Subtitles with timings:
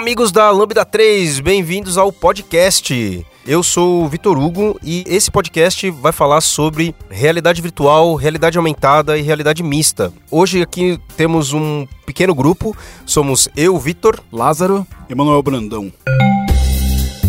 [0.00, 3.26] Amigos da Lambda 3, bem-vindos ao podcast.
[3.46, 9.18] Eu sou o Vitor Hugo e esse podcast vai falar sobre realidade virtual, realidade aumentada
[9.18, 10.10] e realidade mista.
[10.30, 12.74] Hoje aqui temos um pequeno grupo,
[13.04, 15.92] somos eu, Vitor, Lázaro, Emanuel Brandão.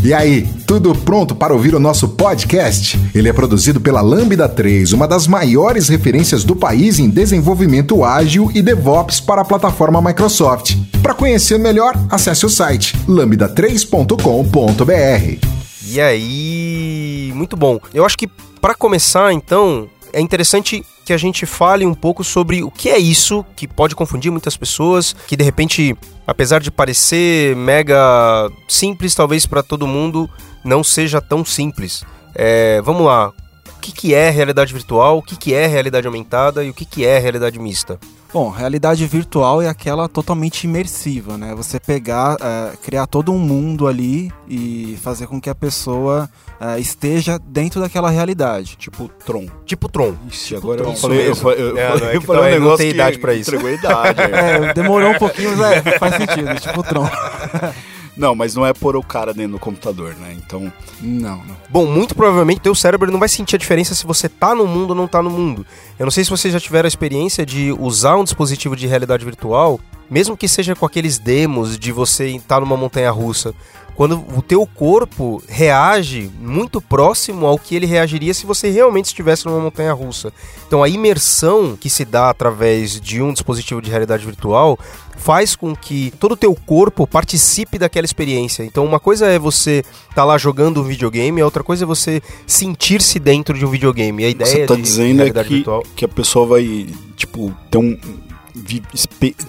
[0.04, 3.00] E aí, tudo pronto para ouvir o nosso podcast?
[3.14, 8.52] Ele é produzido pela Lambda 3, uma das maiores referências do país em desenvolvimento ágil
[8.56, 10.76] e DevOps para a plataforma Microsoft.
[11.04, 15.48] Para conhecer melhor, acesse o site lambda3.com.br.
[15.86, 17.80] E aí, muito bom.
[17.94, 18.28] Eu acho que
[18.60, 22.98] para começar, então, é interessante que a gente fale um pouco sobre o que é
[22.98, 29.46] isso que pode confundir muitas pessoas, que de repente, apesar de parecer mega simples, talvez
[29.46, 30.30] para todo mundo
[30.64, 32.04] não seja tão simples.
[32.36, 33.30] É, vamos lá.
[33.78, 35.18] O que, que é realidade virtual?
[35.18, 36.64] O que, que é realidade aumentada?
[36.64, 38.00] E o que, que é realidade mista?
[38.34, 41.54] Bom, realidade virtual é aquela totalmente imersiva, né?
[41.54, 46.80] Você pegar, é, criar todo um mundo ali e fazer com que a pessoa é,
[46.80, 48.78] esteja dentro daquela realidade.
[48.78, 49.48] Tipo Tron.
[49.66, 50.16] Tipo Tron.
[50.30, 50.92] Ixi, agora Tron.
[50.92, 51.78] eu falei, eu Isso falei, eu.
[51.78, 53.50] É, é eu que falei um também não negócio tem que idade pra isso.
[53.50, 54.22] Entregou a idade.
[54.22, 54.70] é.
[54.70, 57.10] É, demorou um pouquinho, mas é, faz sentido, tipo Tron.
[58.16, 60.36] Não, mas não é pôr o cara dentro do computador, né?
[60.38, 61.56] Então, Não, não.
[61.70, 64.90] Bom, muito provavelmente teu cérebro não vai sentir a diferença se você tá no mundo
[64.90, 65.66] ou não tá no mundo.
[65.98, 69.24] Eu não sei se vocês já tiveram a experiência de usar um dispositivo de realidade
[69.24, 73.54] virtual, mesmo que seja com aqueles demos de você estar numa montanha russa,
[73.96, 79.46] quando o teu corpo reage muito próximo ao que ele reagiria se você realmente estivesse
[79.46, 80.34] numa montanha russa.
[80.68, 84.80] Então a imersão que se dá através de um dispositivo de realidade virtual
[85.22, 88.64] faz com que todo o teu corpo participe daquela experiência.
[88.64, 92.22] Então uma coisa é você estar lá jogando um videogame, a outra coisa é você
[92.48, 94.24] sentir-se dentro de um videogame.
[94.24, 96.88] E a ideia você tá de dizendo é realidade que, virtual que a pessoa vai,
[97.16, 97.98] tipo, ter, um,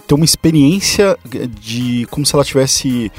[0.06, 1.16] ter uma experiência
[1.58, 3.10] de como se ela tivesse,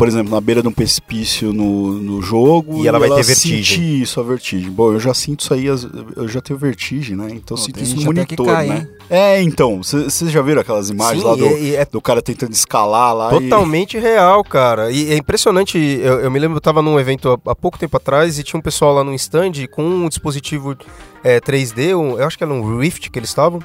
[0.00, 3.62] por exemplo, na beira de um precipício no, no jogo E ela vai ter vertigem.
[3.62, 4.70] sentir isso, a vertigem.
[4.70, 7.26] Bom, eu já sinto isso aí, eu já tenho vertigem, né?
[7.30, 8.76] Então eu Pô, sinto isso no monitor, cai, né?
[8.78, 8.88] hein?
[9.10, 12.22] É, então, vocês já viram aquelas imagens Sim, lá do, e- e é do cara
[12.22, 14.90] tentando escalar lá e- Totalmente real, cara.
[14.90, 15.76] E é impressionante.
[15.78, 18.58] Eu, eu me lembro, eu tava num evento há, há pouco tempo atrás e tinha
[18.58, 20.76] um pessoal lá no stand com um dispositivo
[21.22, 23.60] é, 3D, um- eu acho que era um Rift que eles estavam,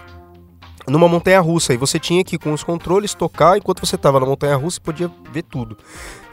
[0.88, 1.74] numa montanha russa.
[1.74, 4.82] E você tinha que, com os controles, tocar enquanto você tava na montanha russa e
[4.82, 5.78] podia ver tudo.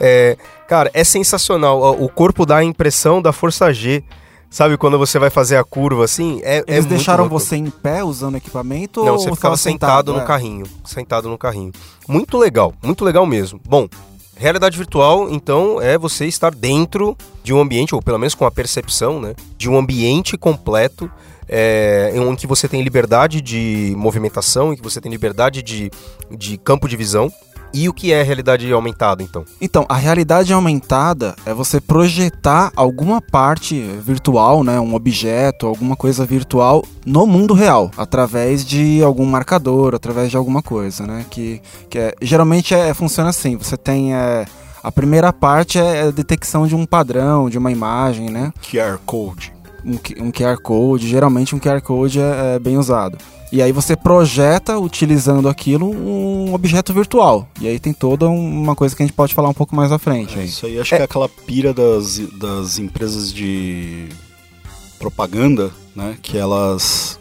[0.01, 0.37] É,
[0.69, 1.81] cara, é sensacional.
[2.03, 4.03] O corpo dá a impressão da força G.
[4.51, 6.41] Sabe quando você vai fazer a curva assim?
[6.43, 7.39] É, é Eles muito deixaram louco.
[7.41, 10.25] você em pé usando equipamento Não, ou você ficava sentado, no É.
[10.25, 10.67] carrinho.
[10.85, 11.73] Sentado no carrinho.
[12.07, 13.59] Muito legal, muito legal mesmo.
[13.67, 13.89] Bom,
[14.37, 18.51] realidade virtual, então, é você estar dentro de um ambiente, ou pelo menos com a
[18.51, 19.35] percepção, né?
[19.57, 21.11] De um ambiente completo.
[21.55, 25.91] É, em que você tem liberdade de movimentação, em que você tem liberdade de,
[26.31, 27.31] de campo de visão.
[27.75, 29.45] E o que é realidade aumentada, então?
[29.59, 36.27] Então, a realidade aumentada é você projetar alguma parte virtual, né, um objeto, alguma coisa
[36.27, 41.99] virtual no mundo real, através de algum marcador, através de alguma coisa, né, que, que
[41.99, 44.45] é, geralmente é, funciona assim, você tem é,
[44.83, 49.52] a primeira parte é a detecção de um padrão, de uma imagem, né, QR Code.
[49.85, 53.19] Um, um QR Code, geralmente um QR Code é, é bem usado.
[53.51, 57.47] E aí você projeta, utilizando aquilo, um objeto virtual.
[57.61, 59.93] E aí tem toda um- uma coisa que a gente pode falar um pouco mais
[59.93, 60.39] à frente.
[60.39, 60.47] aí.
[60.47, 64.09] Isso aí acho que é aquela pira das, das empresas de
[64.99, 66.17] propaganda, né?
[66.23, 67.19] Que elas.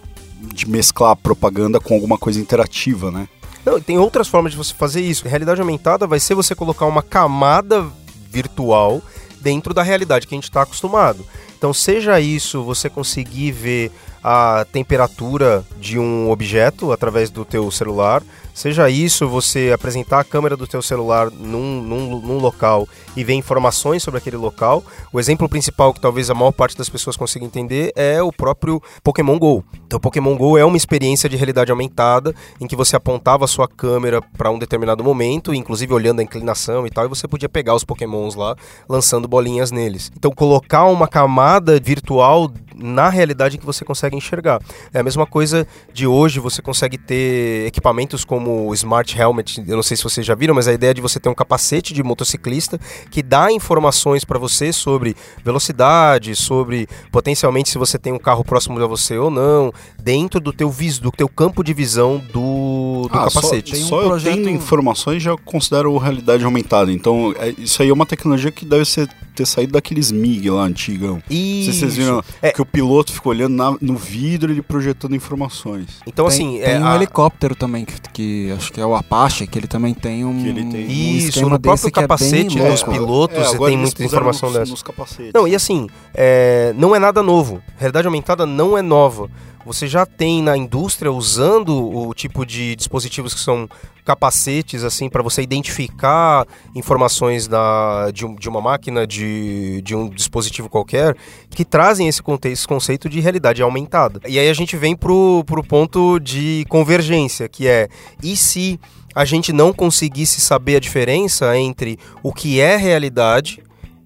[0.54, 3.28] de mesclar propaganda com alguma coisa interativa, né?
[3.64, 5.28] Não, e tem outras formas de você fazer isso.
[5.28, 7.86] Realidade aumentada vai ser você colocar uma camada
[8.32, 9.04] virtual
[9.40, 11.24] dentro da realidade que a gente está acostumado.
[11.62, 13.92] Então, seja isso você conseguir ver
[14.24, 18.24] a temperatura de um objeto através do teu celular,
[18.54, 23.34] seja isso você apresentar a câmera do teu celular num, num, num local e ver
[23.34, 24.84] informações sobre aquele local.
[25.12, 28.82] O exemplo principal que talvez a maior parte das pessoas consiga entender é o próprio
[29.04, 29.64] Pokémon GO.
[29.86, 33.68] Então, Pokémon GO é uma experiência de realidade aumentada em que você apontava a sua
[33.68, 37.76] câmera para um determinado momento, inclusive olhando a inclinação e tal, e você podia pegar
[37.76, 38.56] os Pokémons lá,
[38.88, 40.12] lançando bolinhas neles.
[40.16, 42.50] Então, colocar uma camada virtual
[42.82, 44.60] na realidade que você consegue enxergar.
[44.94, 49.76] É a mesma coisa de hoje, você consegue ter equipamentos como o Smart Helmet, eu
[49.76, 52.02] não sei se vocês já viram, mas a ideia de você ter um capacete de
[52.04, 52.80] motociclista
[53.10, 58.80] que dá informações para você sobre velocidade, sobre potencialmente se você tem um carro próximo
[58.80, 63.10] de você ou não, dentro do teu vis, do teu campo de visão do, do
[63.12, 63.74] Ah, só- capacete.
[63.74, 66.92] Tem um Só, eu projeto- tendo informações já considero realidade aumentada.
[66.92, 69.08] Então, é- isso aí é uma tecnologia que deve ser
[69.42, 71.16] ter saído daqueles MIG lá antigão.
[71.16, 72.02] Não sei se vocês Isso.
[72.02, 72.52] viram É.
[72.52, 75.88] que o piloto ficou olhando na- no vidro e ele projetando informações.
[76.06, 78.96] Então, tem, assim, tem é, um a- helicóptero também, que, que acho que é o
[78.96, 80.86] Apache, que ele também tem um, Que ele tem.
[80.86, 84.50] um Isso, esquema no próprio é capacete bem dos pilotos, você agora tem muita informação
[84.50, 84.72] nos, dessa.
[84.72, 85.32] Nos capacetes.
[85.34, 87.62] Não, e assim, é, não é nada novo.
[87.78, 89.30] Realidade aumentada não é nova.
[89.66, 93.70] Você já tem na indústria usando o tipo de dispositivos que são
[94.04, 100.68] capacetes, assim, para você identificar informações da, de, de uma máquina, de, de um dispositivo
[100.68, 101.16] qualquer,
[101.52, 104.20] que trazem esse, conte- esse conceito de realidade aumentada.
[104.28, 107.88] E aí a gente vem pro, pro ponto de convergência, que é,
[108.24, 108.80] e se
[109.14, 113.64] a gente não conseguisse saber a diferença entre o que é realidade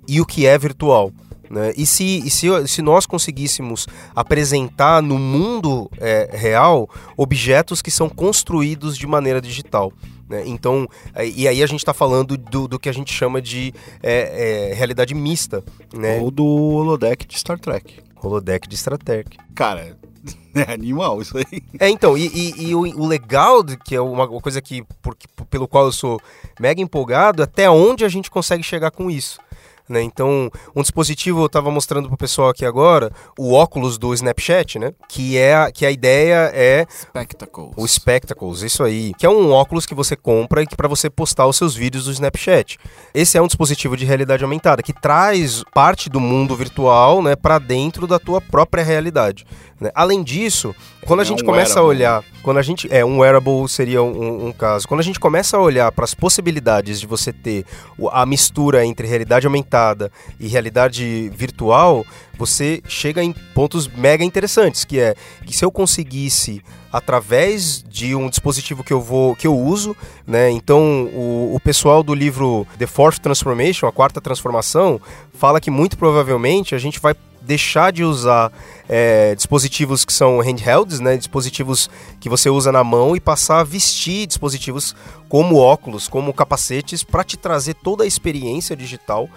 [0.07, 1.11] e o que é virtual?
[1.49, 1.73] Né?
[1.77, 8.09] E, se, e se, se nós conseguíssemos apresentar no mundo é, real objetos que são
[8.09, 9.91] construídos de maneira digital?
[10.27, 10.43] né?
[10.47, 13.73] Então, é, e aí a gente está falando do, do que a gente chama de
[14.01, 15.63] é, é, realidade mista,
[15.93, 16.19] né?
[16.19, 17.99] Ou do holodeck de Star Trek.
[18.23, 19.37] holodeck de Star Trek.
[19.53, 19.95] Cara,
[20.55, 21.61] é animal isso aí.
[21.79, 25.15] É, então, e, e- e o, o legal, que é uma, uma coisa que, por-
[25.47, 26.19] pelo qual eu sou
[26.59, 29.39] mega empolgado, até onde a gente consegue chegar com isso.
[29.87, 30.01] Né?
[30.01, 34.93] Então, um dispositivo, eu estava mostrando pro pessoal aqui agora, o óculos do Snapchat, né?
[35.07, 37.71] Que, é, a- que a ideia é Spectacles.
[37.77, 39.13] o Spectacles, isso aí.
[39.17, 42.05] Que é um óculos que você compra e que para você postar os seus vídeos
[42.05, 42.77] do Snapchat.
[43.13, 47.59] Esse é um dispositivo de realidade aumentada que traz parte do mundo virtual, né, para
[47.59, 49.45] dentro da tua própria realidade.
[49.79, 49.91] né?
[49.93, 50.73] Além disso,
[51.05, 51.97] quando a É gente um começa a wearable.
[51.97, 54.87] olhar, quando a gente é um wearable seria um, um caso.
[54.87, 57.65] Quando a gente começa a olhar para as possibilidades de você ter
[57.97, 59.74] o- a mistura entre realidade aumentada
[60.39, 62.05] e realidade virtual,
[62.37, 66.61] você chega em pontos mega interessantes, que é que se eu conseguisse
[66.91, 69.95] através de um dispositivo que eu vou que eu uso,
[70.25, 70.49] né?
[70.49, 74.99] Então o, o pessoal do livro The Fourth Transformation, a quarta transformação,
[75.33, 77.13] fala que muito provavelmente a gente vai
[77.45, 78.51] deixar de usar
[78.89, 81.89] é, dispositivos que são handhelds, né, dispositivos
[82.19, 84.95] que você usa na mão e passar a vestir dispositivos
[85.29, 89.29] como óculos, como capacetes, para te trazer toda a experiência digital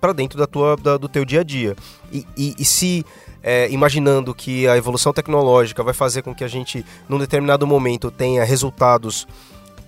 [0.00, 1.74] para dentro da tua, da- do teu dia a dia.
[2.12, 3.04] E, e- e se
[3.42, 8.10] é, imaginando que a evolução tecnológica vai fazer com que a gente, num determinado momento,
[8.10, 9.26] tenha resultados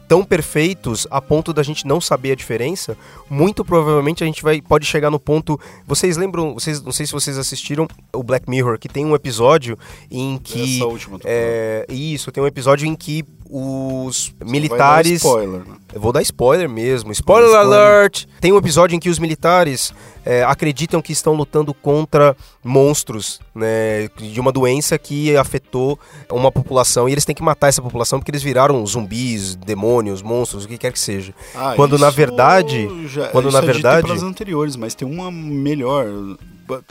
[0.08, 2.97] tão perfeitos a ponto da gente não saber a diferença,
[3.29, 5.58] muito provavelmente a gente vai pode chegar no ponto.
[5.87, 6.55] Vocês lembram?
[6.55, 9.79] Vocês não sei se vocês assistiram o Black Mirror, que tem um episódio
[10.11, 15.77] em que Essa última é, isso tem um episódio em que os militares Spoiler, né?
[15.95, 17.13] eu vou dar spoiler mesmo.
[17.13, 17.79] Spoiler, Spoiler.
[17.79, 18.27] alert!
[18.41, 19.93] Tem um episódio em que os militares
[20.25, 24.09] é, acreditam que estão lutando contra monstros, né?
[24.19, 25.99] De uma doença que afetou
[26.31, 27.09] uma população.
[27.09, 30.79] E eles têm que matar essa população porque eles viraram zumbis, demônios, monstros, o que
[30.79, 31.33] quer que seja.
[31.55, 36.07] Ah, Quando, na verdade- já- quando, na é verdade- pelas anteriores, mas tem uma melhor.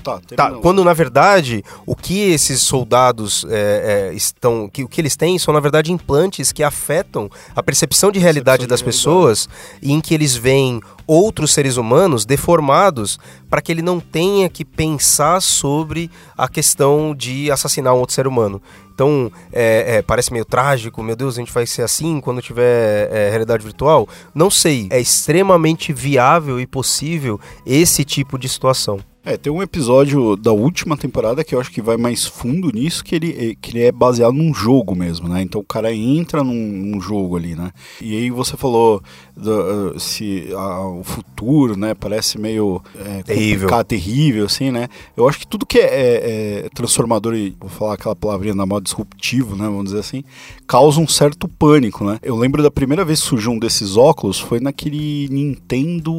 [0.04, 5.02] Tá, Tá, quando na verdade o que esses soldados é, é, estão, que, o que
[5.02, 8.86] eles têm são na verdade implantes que afetam a percepção de realidade Percepção das de
[8.86, 9.50] pessoas
[9.82, 13.20] e em que eles veem outros seres humanos deformados
[13.50, 18.28] para que ele não tenha que pensar sobre a questão de assassinar um outro ser
[18.28, 18.62] humano.
[18.94, 23.10] Então, é, é, parece meio trágico, meu Deus, a gente vai ser assim quando tiver
[23.12, 24.08] é, realidade virtual?
[24.34, 29.00] Não sei, é extremamente viável e possível esse tipo de situação.
[29.28, 33.04] É, tem um episódio da última temporada que eu acho que vai mais fundo nisso,
[33.04, 35.42] que ele, que ele é baseado num jogo mesmo, né?
[35.42, 37.72] Então o cara entra num, num jogo ali, né?
[38.00, 39.02] E aí você falou
[39.38, 43.84] do, se ah, o futuro, né, parece meio é, Terrível.
[43.84, 44.88] terrível, assim, né?
[45.16, 48.66] Eu acho que tudo que é, é- é transformador e, vou falar aquela palavrinha na
[48.66, 50.24] moda disruptivo, né, vamos dizer assim,
[50.66, 52.18] causa um certo pânico, né?
[52.24, 56.12] Eu lembro da primeira vez que surgiu um desses óculos, foi naquele Nintendo...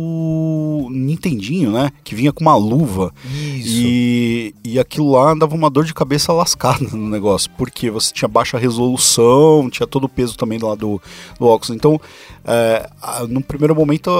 [0.90, 1.90] Nintendinho, né?
[2.04, 3.12] Que vinha com uma luva.
[3.24, 8.28] E, e aquilo lá dava uma dor de cabeça lascada no negócio, porque você tinha
[8.28, 11.00] baixa resolução, tinha todo o peso também lá do,
[11.38, 11.74] do óculos.
[11.74, 12.00] Então,
[12.44, 14.10] é, a- no primeiro momento,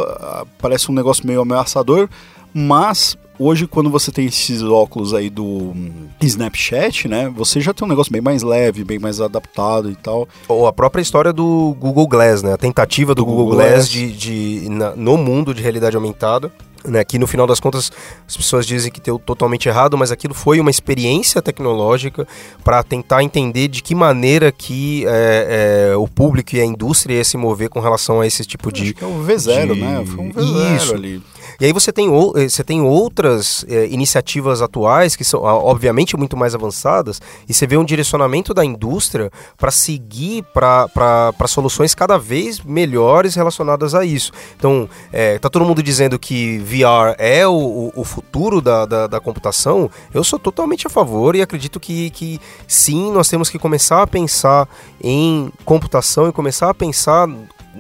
[0.59, 2.09] parece um negócio meio ameaçador,
[2.55, 7.85] mas hoje, quando você tem esses óculos aí do hum, Snapchat, né, você já tem
[7.87, 10.27] um negócio bem mais leve, bem mais adaptado e tal.
[10.49, 12.53] Ou a própria história do Google Glass, né?
[12.55, 13.89] A tentativa do, Do Google, Google Glass, Glass.
[13.91, 16.51] de, de- na- no mundo de realidade aumentada.
[16.87, 17.91] Né, que no final das contas
[18.29, 22.29] as pessoas dizem que deu totalmente errado, mas aquilo foi uma experiência tecnológica
[22.63, 27.25] para tentar entender de que maneira que é, é, o público e a indústria ia
[27.25, 30.05] se mover com relação a esse tipo de, Acho que é o V0, de- né?
[30.07, 30.95] Foi um V0 Isso.
[30.95, 31.23] ali.
[31.61, 36.37] E aí você tem, eh, você tem outras é, iniciativas atuais que são, obviamente, muito
[36.37, 42.61] mais avançadas, e você vê um direcionamento da indústria para seguir para soluções cada vez
[42.61, 44.33] melhores relacionadas a isso.
[44.57, 49.21] Então, é, tá todo mundo dizendo que VR é o, o futuro da, da, da
[49.21, 49.91] computação.
[50.13, 54.07] Eu sou totalmente a favor e acredito que, que sim, nós temos que começar a
[54.07, 54.69] pensar
[55.03, 57.29] em computação e começar a pensar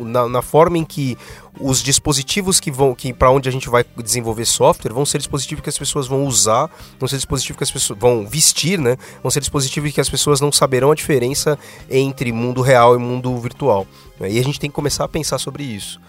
[0.04, 1.16] na, na forma em que
[1.60, 5.62] os dispositivos que vão que para onde a gente vai desenvolver software vão ser dispositivos
[5.62, 8.96] que as pessoas vão usar, vão ser dispositivos que as pessoas vão vestir, né?
[9.22, 11.58] Vão ser dispositivos que as pessoas não saberão a diferença
[11.90, 13.86] entre mundo real e mundo virtual.
[14.20, 16.00] E a gente tem que começar a pensar sobre isso.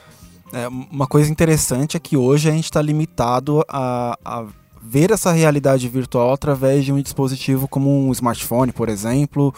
[0.54, 4.46] É, uma coisa interessante é que hoje a gente está limitado a, a
[4.82, 9.54] ver essa realidade virtual através de um dispositivo como um smartphone, por exemplo,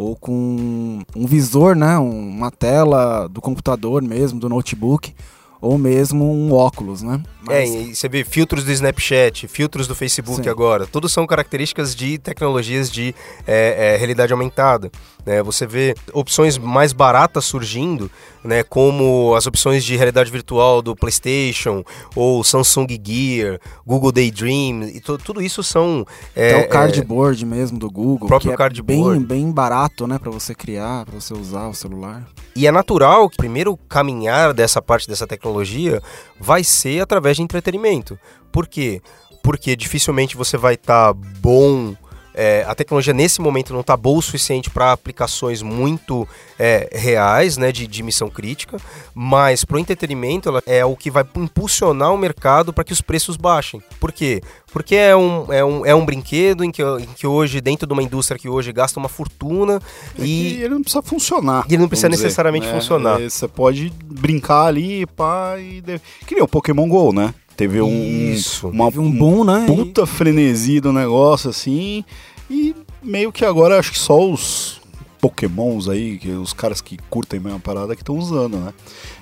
[0.00, 5.14] ou com um visor, né, uma tela do computador mesmo, do notebook,
[5.60, 7.22] ou mesmo um óculos, né?
[7.48, 7.74] É, Mas...
[7.74, 10.48] É, você vê filtros do Snapchat, filtros do Facebook Sim.
[10.48, 13.14] agora, todos são características de tecnologias de
[13.46, 14.90] é, é, realidade aumentada.
[15.24, 15.42] Né?
[15.42, 18.10] Você vê opções mais baratas surgindo,
[18.42, 18.62] né?
[18.62, 25.42] como as opções de realidade virtual do PlayStation, ou Samsung Gear, Google Daydream, e tudo
[25.42, 26.06] isso são...
[26.34, 29.18] É, Até o cardboard mesmo do Google, próprio que é cardboard.
[29.26, 30.18] bem, bem barato né?
[30.18, 32.26] para você criar, para você usar o celular.
[32.54, 36.02] E é natural que o primeiro caminhar dessa parte dessa tecnologia
[36.38, 38.18] vai ser através de entretenimento.
[38.52, 39.00] Por quê?
[39.42, 41.94] Porque dificilmente você vai estar tá bom
[42.34, 46.26] é, a tecnologia nesse momento não está boa o suficiente para aplicações muito
[46.58, 48.76] é, reais, né, de, de missão crítica,
[49.14, 53.00] mas para o entretenimento ela é o que vai impulsionar o mercado para que os
[53.00, 53.82] preços baixem.
[53.98, 54.42] Por quê?
[54.72, 57.92] Porque é um, é um, é um brinquedo em que, em que hoje, dentro de
[57.92, 59.80] uma indústria que hoje gasta uma fortuna
[60.18, 60.62] é e.
[60.62, 61.64] ele não precisa funcionar.
[61.68, 62.80] E ele não precisa necessariamente dizer, né?
[62.80, 63.20] funcionar.
[63.20, 65.80] É, você pode brincar ali, pá, e.
[65.80, 66.00] Deve...
[66.26, 67.34] Que nem o Pokémon GO, né?
[67.60, 68.68] Teve um, Isso.
[68.68, 69.66] Uma, Teve um boom, né?
[69.66, 72.02] Puta frenesi do negócio, assim.
[72.48, 74.80] E meio que agora acho que só os
[75.20, 78.72] pokémons aí, que os caras que curtem a mesma parada que estão usando, né?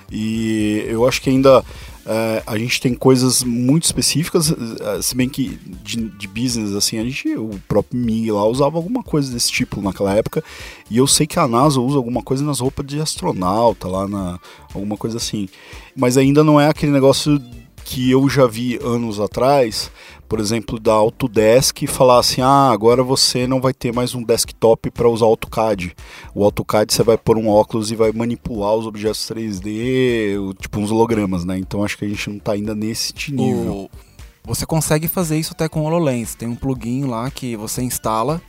[0.09, 1.61] E eu acho que ainda
[2.05, 6.97] é, a gente tem coisas muito específicas, é, se bem que de, de, business, assim,
[6.97, 10.41] a gente, o próprio MIG lá usava alguma coisa desse tipo naquela época,
[10.89, 14.39] e eu sei que a NASA usa alguma coisa nas roupas de astronauta lá, na,
[14.73, 15.49] alguma coisa assim.
[15.93, 17.37] Mas ainda não é aquele negócio
[17.83, 19.91] que eu já vi anos atrás,
[20.27, 24.91] por exemplo, da Autodesk falar assim: ah, agora você não vai ter mais um desktop
[24.91, 25.95] para usar AutoCAD.
[26.35, 30.91] O AutoCAD você vai pôr um óculos e vai manipular os objetos 3D, tipo uns
[30.91, 31.57] hologramas, né?
[31.57, 33.73] Então acho que a gente não está ainda nesse nível.
[33.73, 33.89] O...
[34.43, 36.33] Você consegue fazer isso até com o HoloLens.
[36.35, 38.41] Tem um plugin lá que você instala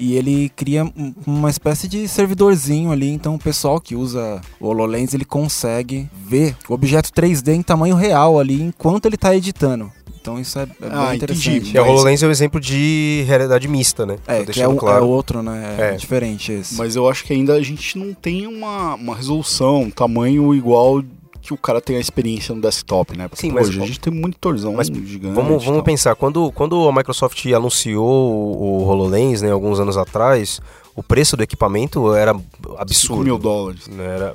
[0.00, 0.90] e ele cria
[1.26, 6.56] uma espécie de servidorzinho ali, então o pessoal que usa o HoloLens ele consegue ver
[6.68, 9.92] o objeto 3D em tamanho real ali enquanto ele está editando.
[10.20, 11.56] Então isso é, é ah, bem interessante.
[11.56, 11.78] Entendi.
[11.78, 14.16] O HoloLens é um exemplo de realidade mista, né?
[14.26, 15.04] É, que é, o, claro.
[15.04, 15.76] é outro, né?
[15.78, 16.76] É, é, diferente esse.
[16.76, 21.02] Mas eu acho que ainda a gente não tem uma, uma resolução, um tamanho igual
[21.40, 23.28] que o cara tenha experiência no desktop, né?
[23.28, 25.34] Porque, Sim, mas hoje a gente tem um monitorzão mas gigante.
[25.34, 30.60] Vamos, vamos pensar, quando, quando a Microsoft anunciou o, o HoloLens, né, alguns anos atrás,
[31.00, 32.32] o preço do equipamento era
[32.76, 33.22] absurdo.
[33.22, 33.88] 5 mil dólares.
[33.88, 34.04] Né?
[34.04, 34.34] Era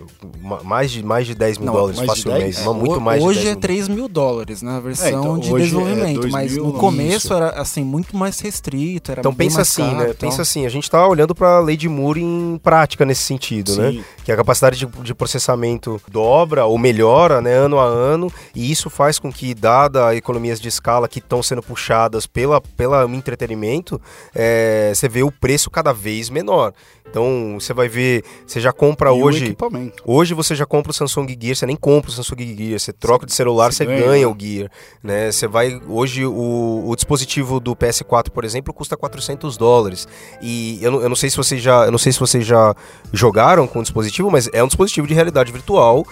[0.63, 2.59] mais de, mais de 10 mil Não, dólares facilmente.
[2.59, 2.63] É.
[2.73, 4.81] Muito mais hoje de 10 é 3 mil dólares na né?
[4.81, 6.25] versão é, então, de é desenvolvimento.
[6.25, 7.33] É mas no começo isso.
[7.35, 9.11] era assim, muito mais restrito.
[9.11, 10.11] Era então pensa assim, né?
[10.13, 13.75] Pensa assim, a gente está olhando para a lei de Moore em prática nesse sentido,
[13.75, 13.91] né?
[13.91, 13.97] Sim.
[13.99, 14.05] né?
[14.23, 18.89] Que a capacidade de, de, processamento dobra ou melhora né, ano a ano, e isso
[18.89, 24.01] faz com que, dada economias de escala que estão sendo puxadas pela, pela entretenimento,
[24.33, 26.73] é, você vê o preço cada vez menor menor.
[27.07, 29.55] Então você vai ver, você já compra e hoje.
[30.03, 33.25] Hoje você já compra o Samsung Gear, você nem compra o Samsung Gear, você troca
[33.25, 34.69] de celular, você, você ganha, ganha, o Gear,
[35.03, 35.31] né?
[35.31, 40.07] Você vai hoje o, o, dispositivo do PS4, por exemplo, custa 400 dólares.
[40.41, 42.75] E eu, eu não sei se vocês já, eu não sei se vocês já
[43.13, 46.05] jogaram com o dispositivo, mas é um dispositivo de realidade virtual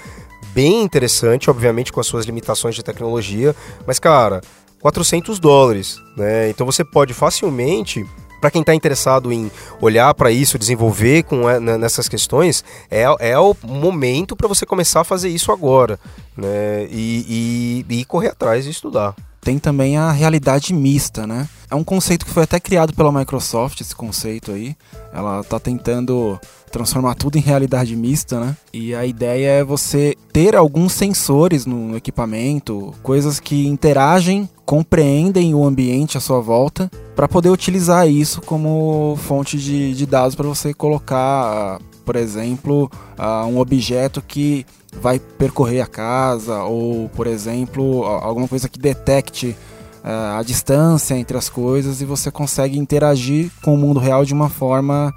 [0.54, 3.56] bem interessante, obviamente com as suas limitações de tecnologia,
[3.88, 4.40] mas cara,
[4.80, 6.50] 400 dólares, né?
[6.50, 8.06] Então você pode facilmente
[8.44, 13.40] para quem está interessado em olhar para isso, desenvolver com né, nessas questões, é, é
[13.40, 15.98] o momento para você começar a fazer isso agora,
[16.36, 16.86] né?
[16.92, 21.50] E, e, e correr atrás e estudar tem também a realidade mista, né?
[21.70, 24.74] É um conceito que foi até criado pela Microsoft, esse conceito aí.
[25.14, 26.40] Ela está tentando
[26.72, 28.56] transformar tudo em realidade mista, né?
[28.72, 35.66] E a ideia é você ter alguns sensores no equipamento, coisas que interagem, compreendem o
[35.66, 40.74] ambiente à sua volta, para poder utilizar isso como fonte de, de dados para você
[40.74, 44.66] colocar, por exemplo, uh, um objeto que
[45.00, 49.56] vai percorrer a casa, ou, por exemplo, alguma coisa que detecte
[50.04, 54.34] uh, a distância entre as coisas e você consegue interagir com o mundo real de
[54.34, 55.14] uma forma,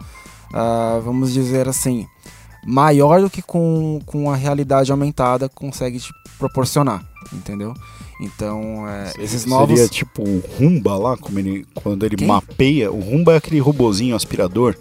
[0.53, 2.07] uh, vamos dizer assim,
[2.67, 7.73] maior do que com, com a realidade aumentada consegue te proporcionar, entendeu?
[8.21, 9.79] Então, é, esses novos.
[9.79, 12.27] Seria tipo o Rumba lá, como ele, quando ele Quem?
[12.27, 12.91] mapeia.
[12.91, 14.75] O Rumba é aquele robozinho aspirador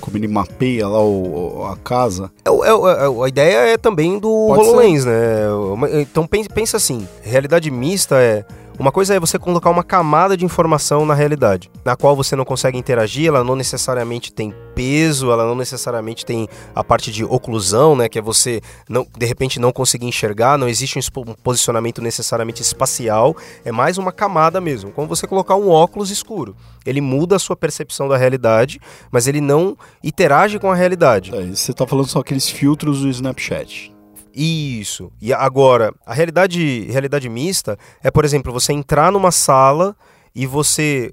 [0.00, 2.32] como ele mapeia lá o, a casa.
[2.44, 5.10] É, é, é, a ideia é também do Pode HoloLens, ser.
[5.10, 6.00] né?
[6.00, 8.44] Então pensa assim, realidade mista é
[8.80, 12.46] uma coisa é você colocar uma camada de informação na realidade, na qual você não
[12.46, 17.94] consegue interagir, ela não necessariamente tem peso, ela não necessariamente tem a parte de oclusão,
[17.94, 22.62] né, que é você não, de repente não conseguir enxergar, não existe um posicionamento necessariamente
[22.62, 26.56] espacial, é mais uma camada mesmo, como você colocar um óculos escuro.
[26.86, 28.80] Ele muda a sua percepção da realidade,
[29.12, 31.36] mas ele não interage com a realidade.
[31.36, 33.99] É, você está falando só aqueles filtros do Snapchat.
[34.34, 35.10] Isso.
[35.20, 39.96] E agora, a realidade, realidade mista é, por exemplo, você entrar numa sala
[40.34, 41.12] e você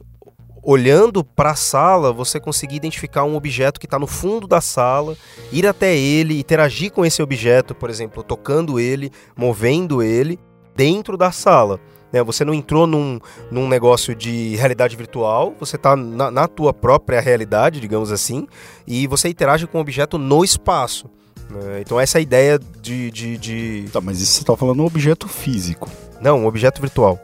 [0.64, 5.16] olhando para a sala, você conseguir identificar um objeto que está no fundo da sala,
[5.50, 10.38] ir até ele, interagir com esse objeto, por exemplo, tocando ele, movendo ele
[10.76, 11.80] dentro da sala.
[12.12, 12.22] Né?
[12.22, 13.18] Você não entrou num,
[13.50, 18.46] num negócio de realidade virtual, você está na, na tua própria realidade, digamos assim,
[18.86, 21.10] e você interage com o objeto no espaço.
[21.50, 21.82] Né?
[21.82, 23.86] Então essa é a ideia de, de, de...
[23.92, 25.90] Tá, mas isso você está falando um objeto físico.
[26.22, 27.20] Não, um objeto virtual.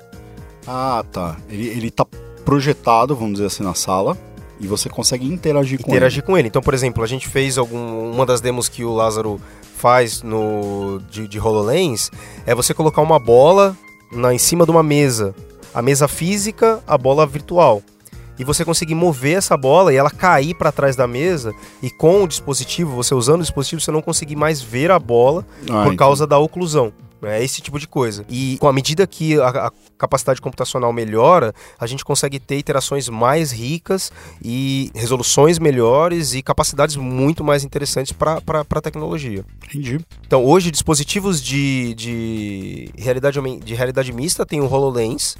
[0.68, 1.38] Ah, tá.
[1.50, 2.06] Ele, ele tá
[2.46, 4.18] projetado, vamos dizer assim, na sala
[4.60, 5.98] e você consegue interagir, com ele.
[5.98, 6.48] Interagir com ele.
[6.48, 9.40] Então, por exemplo, a gente fez algum, uma das demos que o Lázaro
[9.76, 12.10] faz no de, de HoloLens
[12.46, 13.76] é você colocar uma bola
[14.12, 15.36] na, em cima de uma mesa.
[15.74, 17.82] A mesa física, a bola virtual
[18.38, 22.24] e você conseguir mover essa bola e ela cair para trás da mesa e com
[22.24, 25.96] o dispositivo, você usando o dispositivo, você não conseguir mais ver a bola ah, por
[25.96, 26.94] causa da oclusão.
[27.26, 28.26] É esse tipo de coisa.
[28.30, 33.08] E com a medida que a, a, capacidade computacional melhora, a gente consegue ter iterações
[33.08, 34.12] mais ricas
[34.44, 39.46] e resoluções melhores e capacidades muito mais interessantes para a tecnologia.
[39.64, 40.00] Entendi.
[40.26, 45.38] Então, hoje, dispositivos de, de, realidade, de realidade mista tem o HoloLens,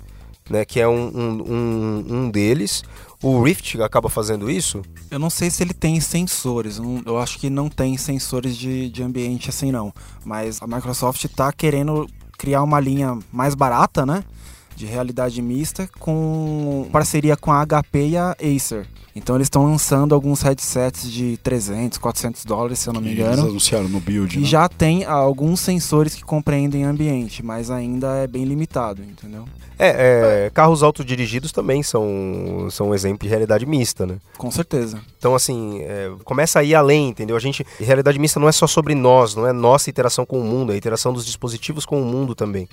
[0.50, 2.84] né, que é um, um, um, deles.
[3.22, 4.82] O Rift acaba fazendo isso?
[5.10, 6.80] Eu não sei se ele tem sensores.
[7.06, 9.94] Eu acho que não tem sensores de, de ambiente assim não.
[10.26, 14.24] Mas a Microsoft está querendo criar uma linha mais barata, né?
[14.76, 18.88] De realidade mista com parceria com a HP e a Acer.
[19.16, 23.34] Então eles estão lançando alguns headsets de 300, 400 dólares, se eu não me engano.
[23.34, 24.46] Eles anunciaram no build, E né?
[24.46, 29.46] já tem alguns sensores que compreendem ambiente, mas ainda é bem limitado, entendeu?
[29.78, 34.18] É, é carros autodirigidos também são, são um exemplo de realidade mista, né?
[34.38, 35.00] Com certeza.
[35.18, 37.36] Então, assim, é, começa a ir além, entendeu?
[37.36, 40.44] A gente, realidade mista não é só sobre nós, não é nossa interação com o
[40.44, 42.68] mundo, é a interação dos dispositivos com o mundo também.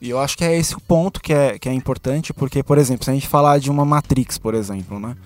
[0.00, 2.76] E eu acho que é esse o ponto que é, que é importante, porque, por
[2.76, 5.16] exemplo, se a gente falar de uma Matrix, por exemplo, né?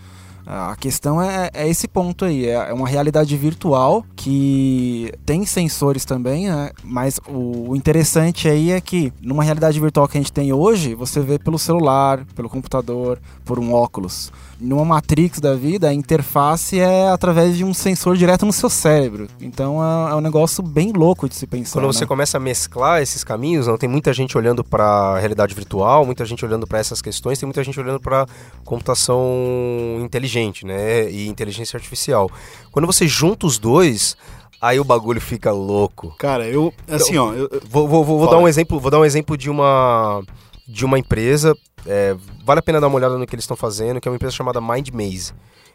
[0.53, 6.05] A questão é, é esse ponto aí, é, é uma realidade virtual que tem sensores
[6.05, 6.73] também, né?
[6.83, 10.93] mas o, o interessante aí é que numa realidade virtual que a gente tem hoje,
[10.97, 16.79] você vê pelo celular, pelo computador, por um óculos numa Matrix da vida, a interface
[16.79, 19.27] é através de um sensor direto no seu cérebro.
[19.41, 21.81] Então é, é um negócio bem louco de se pensar.
[21.81, 22.07] Quando você né?
[22.07, 26.25] começa a mesclar esses caminhos, não tem muita gente olhando para a realidade virtual, muita
[26.25, 28.27] gente olhando para essas questões, tem muita gente olhando para
[28.65, 32.31] computação inteligente, né, e inteligência artificial.
[32.71, 34.17] Quando você junta os dois,
[34.61, 36.15] aí o bagulho fica louco.
[36.19, 39.05] Cara, eu assim, ó, eu, vou, vou, vou, vou dar um exemplo, vou dar um
[39.05, 40.23] exemplo de uma
[40.71, 41.55] de uma empresa.
[41.87, 44.17] É, vale a pena dar uma olhada no que eles estão fazendo, que é uma
[44.17, 45.33] empresa chamada Mind Maze.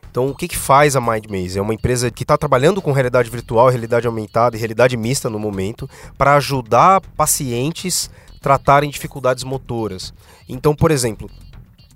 [0.10, 1.60] Então, o que, que faz a Mind Maze?
[1.60, 5.38] É uma empresa que está trabalhando com realidade virtual, realidade aumentada e realidade mista no
[5.38, 8.10] momento, para ajudar pacientes
[8.42, 10.14] tratarem dificuldades motoras.
[10.48, 11.30] Então, por exemplo,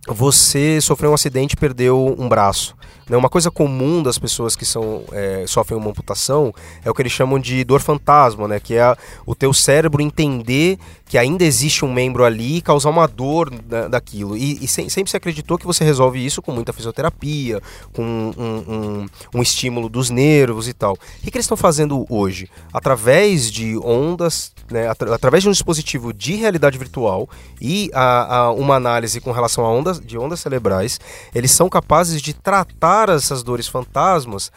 [0.08, 2.76] você sofreu um acidente e perdeu um braço.
[3.10, 3.17] Né?
[3.17, 7.12] Uma coisa comum das pessoas que são, é, sofrem uma amputação é o que eles
[7.12, 8.60] chamam de dor fantasma, né?
[8.60, 13.08] que é o teu cérebro entender que ainda existe um membro ali e causar uma
[13.08, 14.38] dor da, daquilo.
[14.38, 17.60] E, e sempre se acreditou que você resolve isso com muita fisioterapia,
[17.93, 20.93] com um, um, um estímulo dos nervos e tal.
[20.93, 22.47] O que, que eles estão fazendo hoje?
[22.71, 24.88] Através de ondas, né?
[24.88, 27.28] através de um dispositivo de realidade virtual
[27.60, 30.99] e a, a uma análise com relação a ondas, de ondas cerebrais,
[31.34, 32.79] eles são capazes de tratar
[33.15, 34.52] essas dores fantasmas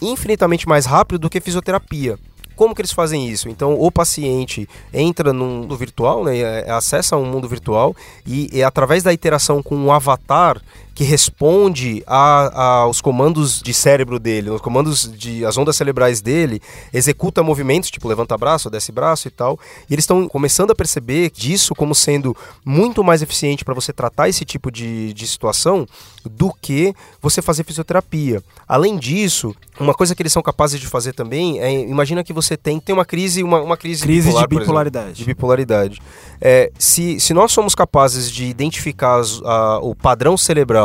[0.00, 2.18] infinitamente mais rápido do que fisioterapia.
[2.54, 3.48] Como que eles fazem isso?
[3.48, 8.62] Então, o paciente entra no mundo virtual, né, é, acessa um mundo virtual e, e
[8.62, 10.60] através da interação com um avatar
[10.94, 12.16] que responde a,
[12.48, 16.60] a, aos comandos de cérebro dele, os comandos de as ondas cerebrais dele,
[16.92, 19.58] executa movimentos tipo levanta braço, desce braço e tal.
[19.88, 24.28] E eles estão começando a perceber disso como sendo muito mais eficiente para você tratar
[24.28, 25.86] esse tipo de, de situação
[26.24, 28.42] do que você fazer fisioterapia.
[28.68, 32.56] Além disso, uma coisa que eles são capazes de fazer também é imagina que você
[32.56, 35.06] tem tem uma crise uma, uma crise, crise bipolar, de bipolaridade.
[35.06, 36.02] Exemplo, de bipolaridade.
[36.40, 40.81] É, se, se nós somos capazes de identificar as, a, o padrão cerebral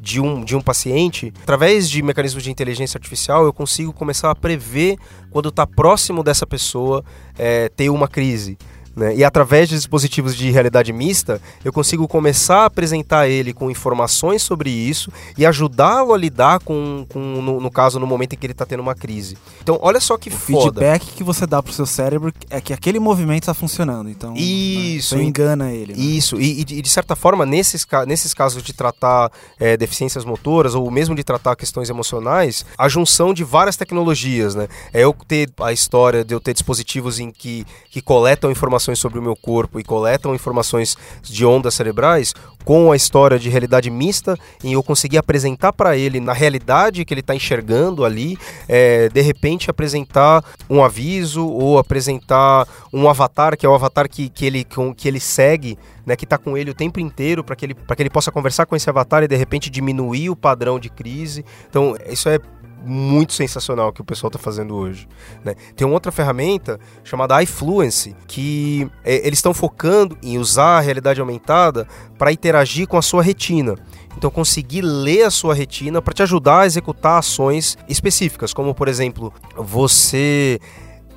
[0.00, 4.34] de um, de um paciente, através de mecanismos de inteligência artificial, eu consigo começar a
[4.34, 4.98] prever
[5.30, 7.04] quando está próximo dessa pessoa
[7.38, 8.58] é, ter uma crise.
[8.94, 9.16] Né?
[9.16, 14.42] E através de dispositivos de realidade mista, eu consigo começar a apresentar ele com informações
[14.42, 18.44] sobre isso e ajudá-lo a lidar com, com no, no, caso, no momento em que
[18.44, 19.38] ele está tendo uma crise.
[19.62, 20.80] Então, olha só que o foda.
[20.80, 24.10] feedback que você dá pro seu cérebro é que aquele movimento está funcionando.
[24.10, 25.16] Então, isso.
[25.16, 25.94] Né, engana ele.
[25.94, 25.98] Né?
[25.98, 26.38] Isso.
[26.40, 31.14] E, e, de certa forma, nesses, nesses casos de tratar é, deficiências motoras ou mesmo
[31.14, 34.68] de tratar questões emocionais, a junção de várias tecnologias, né?
[34.92, 38.98] É eu ter a história de eu ter dispositivos em que, que coletam informações informações
[38.98, 43.90] sobre o meu corpo e coletam informações de ondas cerebrais com a história de realidade
[43.90, 49.08] mista e eu conseguir apresentar para ele na realidade que ele está enxergando ali, é,
[49.08, 54.46] de repente apresentar um aviso ou apresentar um avatar que é o avatar que, que,
[54.46, 54.66] ele,
[54.96, 58.02] que ele segue né, que está com ele o tempo inteiro para que, ele, que
[58.02, 61.44] ele possa conversar com esse avatar e de repente diminuir o padrão de crise.
[61.68, 62.40] Então, isso é
[62.84, 65.08] muito sensacional que o pessoal está fazendo hoje.
[65.44, 65.54] Né?
[65.76, 71.20] Tem uma outra ferramenta chamada iFluency, que é, eles estão focando em usar a realidade
[71.20, 71.86] aumentada
[72.18, 73.76] para interagir com a sua retina.
[74.16, 78.88] Então, conseguir ler a sua retina para te ajudar a executar ações específicas, como, por
[78.88, 80.60] exemplo, você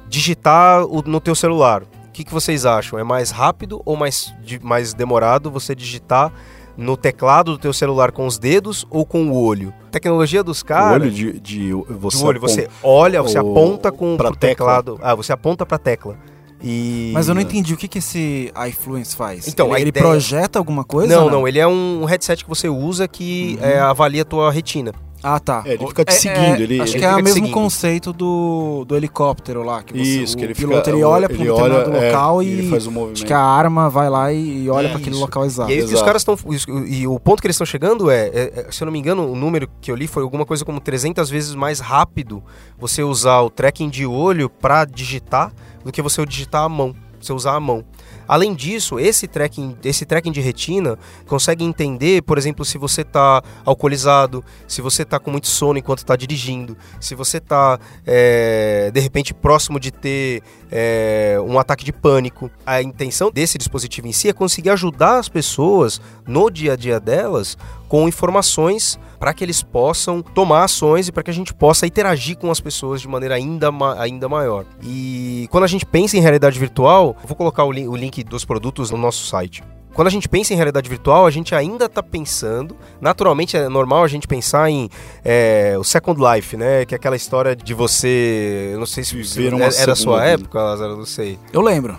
[0.08, 1.84] digitar no teu celular.
[1.84, 2.98] O que, que vocês acham?
[2.98, 6.32] É mais rápido ou mais, mais demorado você digitar
[6.78, 9.74] no teclado do teu celular com os dedos ou com o olho.
[9.88, 10.98] A tecnologia dos caras.
[10.98, 12.18] O olho de, de você.
[12.18, 15.00] Do olho, você olha, você aponta com o teclado.
[15.02, 16.18] Ah, você aponta para a tecla.
[16.62, 17.12] E...
[17.14, 19.48] Mas eu não entendi o que, que esse iFluence faz.
[19.48, 20.04] Então, ele, ele ideia...
[20.06, 21.14] projeta alguma coisa?
[21.14, 23.68] Não, não, não, ele é um headset que você usa que uhum.
[23.68, 24.92] é, avalia a tua retina.
[25.28, 25.64] Ah, tá.
[25.66, 26.40] É, ele fica te é, seguindo.
[26.40, 29.82] É, ele, acho ele que é o mesmo conceito do, do helicóptero lá.
[29.82, 32.48] Que você, Isso, que ele piloto fica, ele olha para um determinado é, local e,
[32.48, 33.18] ele faz o movimento.
[33.18, 35.72] Acho que a arma vai lá e, olha para aquele local exato.
[35.72, 36.38] E aí os caras estão.
[36.86, 39.36] E o ponto que eles estão chegando é, é, se eu não me engano, o
[39.36, 42.44] número que eu li foi alguma coisa como 300 vezes mais rápido
[42.78, 45.52] você usar o tracking de olho para digitar
[45.84, 46.96] do que você digitar a mão.
[47.20, 47.84] Você usar a mão.
[48.28, 53.44] Além disso, esse tracking, esse tracking de retina consegue entender, por exemplo, se você está
[53.64, 59.00] alcoolizado, se você está com muito sono enquanto está dirigindo, se você está, é, de
[59.00, 62.50] repente, próximo de ter é, um ataque de pânico.
[62.66, 67.00] A intenção desse dispositivo em si é conseguir ajudar as pessoas no dia a dia
[67.00, 67.58] delas
[67.88, 72.38] com informações para que eles possam tomar ações e para que a gente possa interagir
[72.38, 74.66] com as pessoas de maneira ainda, ma ainda maior.
[74.84, 78.46] E quando a gente pensa em realidade virtual, vou colocar o, li o link dos
[78.46, 79.64] produtos no nosso site
[79.96, 82.76] quando a gente pensa em realidade virtual, a gente ainda está pensando.
[83.00, 84.90] Naturalmente é normal a gente pensar em
[85.24, 86.84] é, o Second Life, né?
[86.86, 88.72] Que é aquela história de você.
[88.74, 90.32] Eu não sei se Viver é, é da sua vida.
[90.32, 91.40] época, Lázaro, não sei.
[91.54, 91.98] Eu lembro.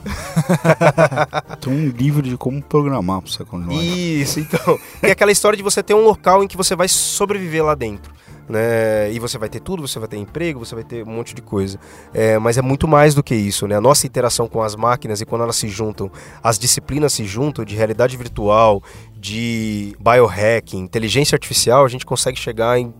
[1.59, 4.20] Tem um livro de como programar pro Second Life.
[4.20, 4.79] Isso, então.
[5.00, 8.15] É aquela história de você ter um local em que você vai sobreviver lá dentro
[8.48, 9.12] né?
[9.12, 11.42] E você vai ter tudo, você vai ter emprego, você vai ter um monte de
[11.42, 11.78] coisa.
[12.12, 13.76] É, mas é muito mais do que isso, né?
[13.76, 16.11] A nossa interação com as máquinas e quando elas se juntam,
[16.42, 18.82] as disciplinas se juntam de realidade virtual,
[19.18, 22.92] de biohacking, inteligência artificial, a gente consegue chegar em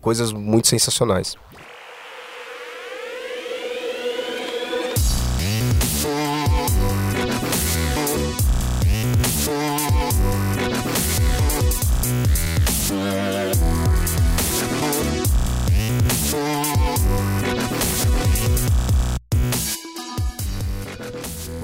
[0.00, 1.36] coisas muito sensacionais.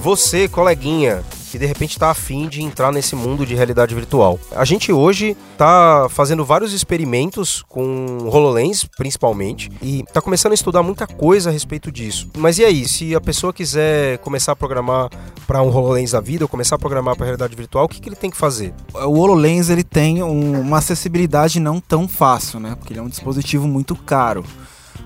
[0.05, 4.39] Você, coleguinha, que de repente está afim de entrar nesse mundo de realidade virtual.
[4.55, 10.83] A gente hoje está fazendo vários experimentos com HoloLens, principalmente, e está começando a estudar
[10.83, 12.29] muita coisa a respeito disso.
[12.37, 15.09] Mas e aí, se a pessoa quiser começar a programar
[15.47, 18.07] para um HoloLens da vida ou começar a programar para realidade virtual, o que, que
[18.11, 18.75] ele tem que fazer?
[18.93, 22.75] O HoloLens ele tem um, uma acessibilidade não tão fácil, né?
[22.75, 24.45] Porque ele é um dispositivo muito caro.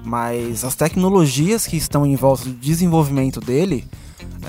[0.04, 3.84] Mas as tecnologias que estão em volta do desenvolvimento dele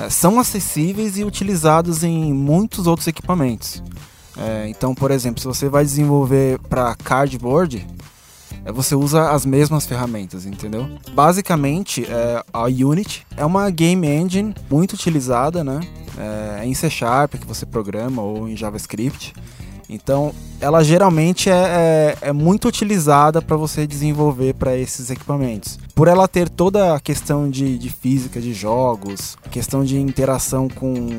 [0.09, 3.83] são acessíveis e utilizados em muitos outros equipamentos.
[4.37, 7.85] É, então, por exemplo, se você vai desenvolver para cardboard,
[8.63, 10.89] é, você usa as mesmas ferramentas, entendeu?
[11.11, 15.81] Basicamente, é, a Unity é uma game engine muito utilizada, né?
[16.17, 19.33] É, em C Sharp que você programa ou em JavaScript.
[19.89, 25.79] Então, ela geralmente é, é, é muito utilizada para você desenvolver para esses equipamentos.
[25.95, 31.09] Por ela ter toda a questão de, de física de jogos, questão de interação com,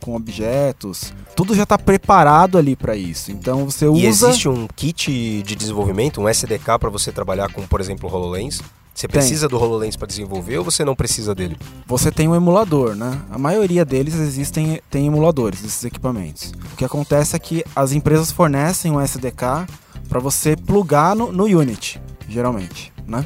[0.00, 3.32] com objetos, tudo já está preparado ali para isso.
[3.32, 4.00] Então você usa.
[4.00, 8.12] E existe um kit de desenvolvimento, um SDK para você trabalhar com, por exemplo, o
[8.12, 8.60] HoloLens?
[9.00, 9.58] Você precisa tem.
[9.58, 11.56] do HoloLens para desenvolver ou você não precisa dele?
[11.86, 13.18] Você tem um emulador, né?
[13.30, 16.52] A maioria deles existem tem emuladores desses equipamentos.
[16.74, 19.66] O que acontece é que as empresas fornecem um SDK
[20.06, 23.24] para você plugar no, no Unity, geralmente, né?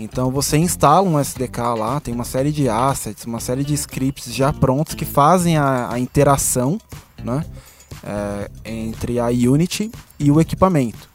[0.00, 4.34] Então você instala um SDK lá, tem uma série de assets, uma série de scripts
[4.34, 6.76] já prontos que fazem a, a interação
[7.22, 7.44] né,
[8.02, 11.08] é, entre a Unity e o equipamento.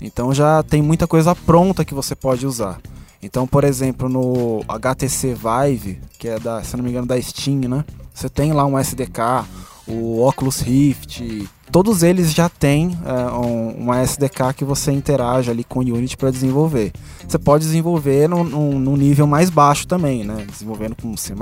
[0.00, 2.80] Então já tem muita coisa pronta que você pode usar.
[3.22, 7.60] Então, por exemplo, no HTC Vive, que é da, se não me engano, da Steam,
[7.68, 7.84] né?
[8.14, 9.44] Você tem lá um SDK,
[9.86, 15.64] o Oculus Rift, todos eles já têm é, um, uma SDK que você interage ali
[15.64, 16.92] com o Unity para desenvolver.
[17.26, 20.44] Você pode desenvolver num, nível mais baixo também, né?
[20.50, 21.34] Desenvolvendo com C++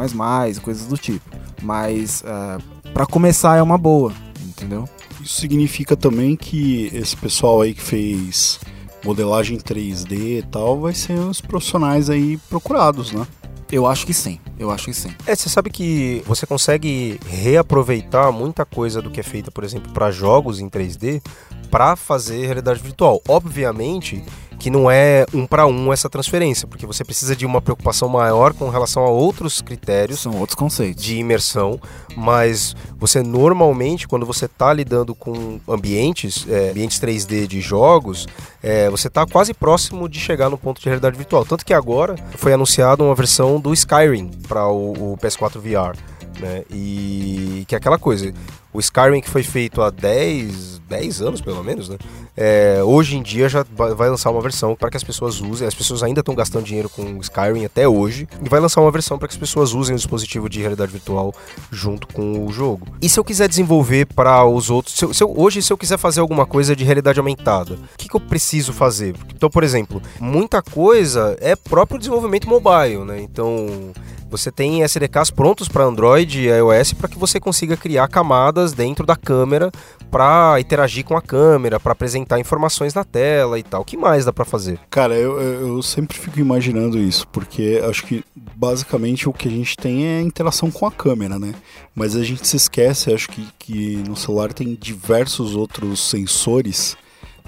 [0.60, 1.24] coisas do tipo.
[1.62, 2.58] Mas é,
[2.92, 4.12] para começar é uma boa,
[4.46, 4.88] entendeu?
[5.22, 8.60] Isso significa também que esse pessoal aí que fez
[9.08, 13.26] modelagem 3D e tal, vai ser os profissionais aí procurados, né?
[13.72, 15.10] Eu acho que sim, eu acho que sim.
[15.26, 19.90] É, você sabe que você consegue reaproveitar muita coisa do que é feita, por exemplo,
[19.92, 21.22] para jogos em 3D
[21.70, 23.20] para fazer realidade virtual.
[23.28, 24.24] Obviamente
[24.58, 28.52] que não é um para um essa transferência, porque você precisa de uma preocupação maior
[28.52, 30.20] com relação a outros critérios.
[30.20, 31.02] São outros conceitos.
[31.02, 31.80] De imersão,
[32.16, 38.26] mas você normalmente, quando você está lidando com ambientes, é, ambientes 3D de jogos,
[38.62, 41.44] é, você está quase próximo de chegar no ponto de realidade virtual.
[41.44, 45.96] Tanto que agora foi anunciada uma versão do Skyrim para o, o PS4 VR.
[46.40, 46.64] Né?
[46.70, 48.32] E que é aquela coisa,
[48.72, 51.96] o Skyrim que foi feito há 10, 10 anos pelo menos, né?
[52.40, 55.66] É, hoje em dia já vai lançar uma versão para que as pessoas usem.
[55.66, 58.28] As pessoas ainda estão gastando dinheiro com o Skyrim até hoje.
[58.40, 61.34] E vai lançar uma versão para que as pessoas usem o dispositivo de realidade virtual
[61.72, 62.86] junto com o jogo.
[63.02, 64.94] E se eu quiser desenvolver para os outros.
[64.94, 67.78] Se eu, se eu, hoje, se eu quiser fazer alguma coisa de realidade aumentada, o
[67.98, 69.16] que, que eu preciso fazer?
[69.34, 73.20] Então, por exemplo, muita coisa é próprio desenvolvimento mobile, né?
[73.20, 73.92] Então
[74.30, 79.06] você tem SDKs prontos para Android e iOS para que você consiga criar camadas dentro
[79.06, 79.70] da câmera
[80.10, 83.82] para interagir com a câmera, para apresentar informações na tela e tal.
[83.82, 84.78] O que mais dá para fazer?
[84.90, 89.76] Cara, eu, eu sempre fico imaginando isso, porque acho que basicamente o que a gente
[89.76, 91.54] tem é interação com a câmera, né?
[91.94, 96.96] Mas a gente se esquece, acho que, que no celular tem diversos outros sensores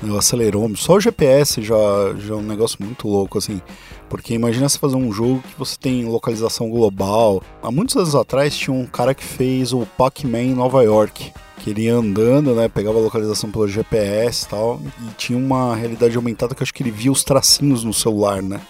[0.02, 1.76] o acelerômetro, só o GPS já,
[2.18, 3.60] já é um negócio muito louco, assim.
[4.08, 7.42] Porque imagina você fazer um jogo que você tem localização global.
[7.62, 11.32] Há muitos anos atrás tinha um cara que fez o Pac-Man em Nova York.
[11.58, 12.68] Que ele ia andando, né?
[12.68, 14.80] Pegava a localização pelo GPS e tal.
[15.06, 18.42] E tinha uma realidade aumentada que eu acho que ele via os tracinhos no celular,
[18.42, 18.60] né?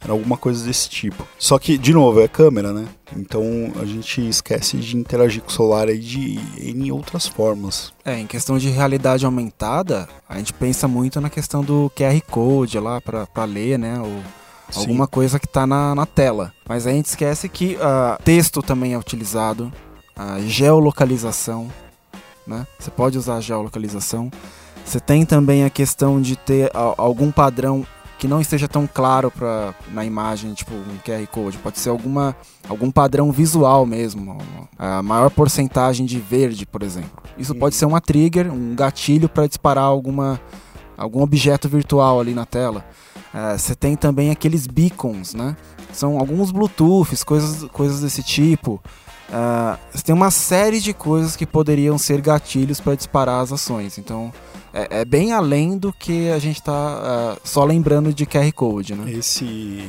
[0.00, 1.26] Era alguma coisa desse tipo.
[1.38, 2.86] Só que, de novo, é câmera, né?
[3.16, 3.42] Então
[3.80, 7.92] a gente esquece de interagir com o celular aí de em outras formas.
[8.04, 12.78] É, em questão de realidade aumentada, a gente pensa muito na questão do QR Code
[12.78, 14.00] lá para ler, né?
[14.00, 14.22] Ou
[14.76, 15.10] alguma Sim.
[15.10, 16.52] coisa que está na, na tela.
[16.68, 19.72] Mas a gente esquece que uh, texto também é utilizado,
[20.14, 21.68] a geolocalização,
[22.46, 22.66] né?
[22.78, 24.30] Você pode usar a geolocalização.
[24.84, 27.86] Você tem também a questão de ter algum padrão
[28.18, 31.56] que não esteja tão claro pra, na imagem, tipo um QR Code.
[31.58, 32.36] Pode ser alguma,
[32.68, 34.36] algum padrão visual mesmo.
[34.76, 37.22] A maior porcentagem de verde, por exemplo.
[37.38, 40.40] Isso pode ser uma trigger, um gatilho para disparar alguma,
[40.96, 42.84] algum objeto virtual ali na tela.
[43.32, 45.56] É, você tem também aqueles beacons, né?
[45.92, 48.82] São alguns Bluetooths, coisas, coisas desse tipo.
[49.28, 53.98] Uh, você tem uma série de coisas que poderiam ser gatilhos para disparar as ações.
[53.98, 54.32] Então,
[54.78, 58.50] é, é, bem além do que a gente está uh, é, só lembrando de QR
[58.52, 59.10] Code, né?
[59.10, 59.82] Esse...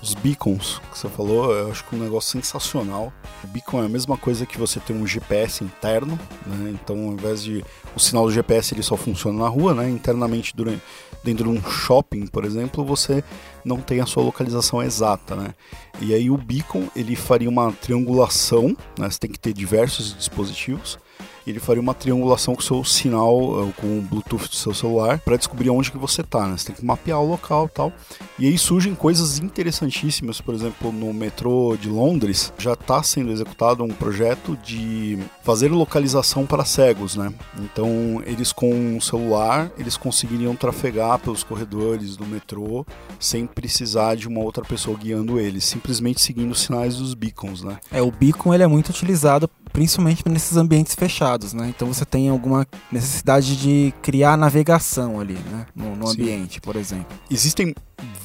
[0.00, 3.12] Os beacons que você falou, eu acho que é um negócio sensacional.
[3.42, 6.70] O beacon é a mesma coisa que você tem um GPS interno, né?
[6.70, 7.64] Então, ao invés de...
[7.96, 9.90] O sinal do GPS ele só funciona na rua, né?
[9.90, 10.80] Internamente, durante,
[11.24, 13.24] dentro de um shopping, por exemplo, você
[13.64, 15.54] não tem a sua localização exata, né?
[16.00, 19.10] E aí o beacon, ele faria uma triangulação, né?
[19.10, 20.96] Você tem que ter diversos dispositivos
[21.46, 25.36] ele faria uma triangulação com o seu sinal, com o Bluetooth do seu celular, para
[25.36, 26.56] descobrir onde que você tá, né?
[26.56, 27.92] Você tem que mapear o local e tal.
[28.38, 33.82] E aí surgem coisas interessantíssimas, por exemplo, no metrô de Londres já está sendo executado
[33.82, 37.32] um projeto de fazer localização para cegos, né?
[37.58, 42.86] Então eles com um celular eles conseguiriam trafegar pelos corredores do metrô
[43.18, 47.78] sem precisar de uma outra pessoa guiando eles, simplesmente seguindo os sinais dos beacons, né?
[47.90, 49.48] É, o beacon ele é muito utilizado
[49.78, 51.68] principalmente nesses ambientes fechados, né?
[51.68, 55.66] Então você tem alguma necessidade de criar navegação ali, né?
[55.72, 57.16] No, no ambiente, por exemplo.
[57.30, 57.72] Existem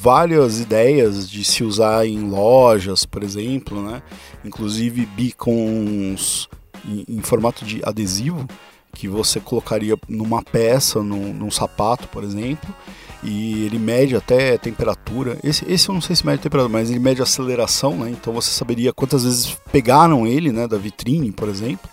[0.02, 4.02] várias ideias de se usar em lojas, por exemplo, né?
[4.44, 6.50] Inclusive beacons
[6.84, 8.48] em, em formato de adesivo
[8.92, 12.74] que você colocaria numa peça, num, num sapato, por exemplo,
[13.24, 15.38] e ele mede até temperatura.
[15.44, 18.10] Esse, esse eu não sei se mede temperatura, mas ele mede aceleração, né?
[18.10, 21.90] Então você saberia quantas vezes pegaram ele, né, da vitrine, por exemplo.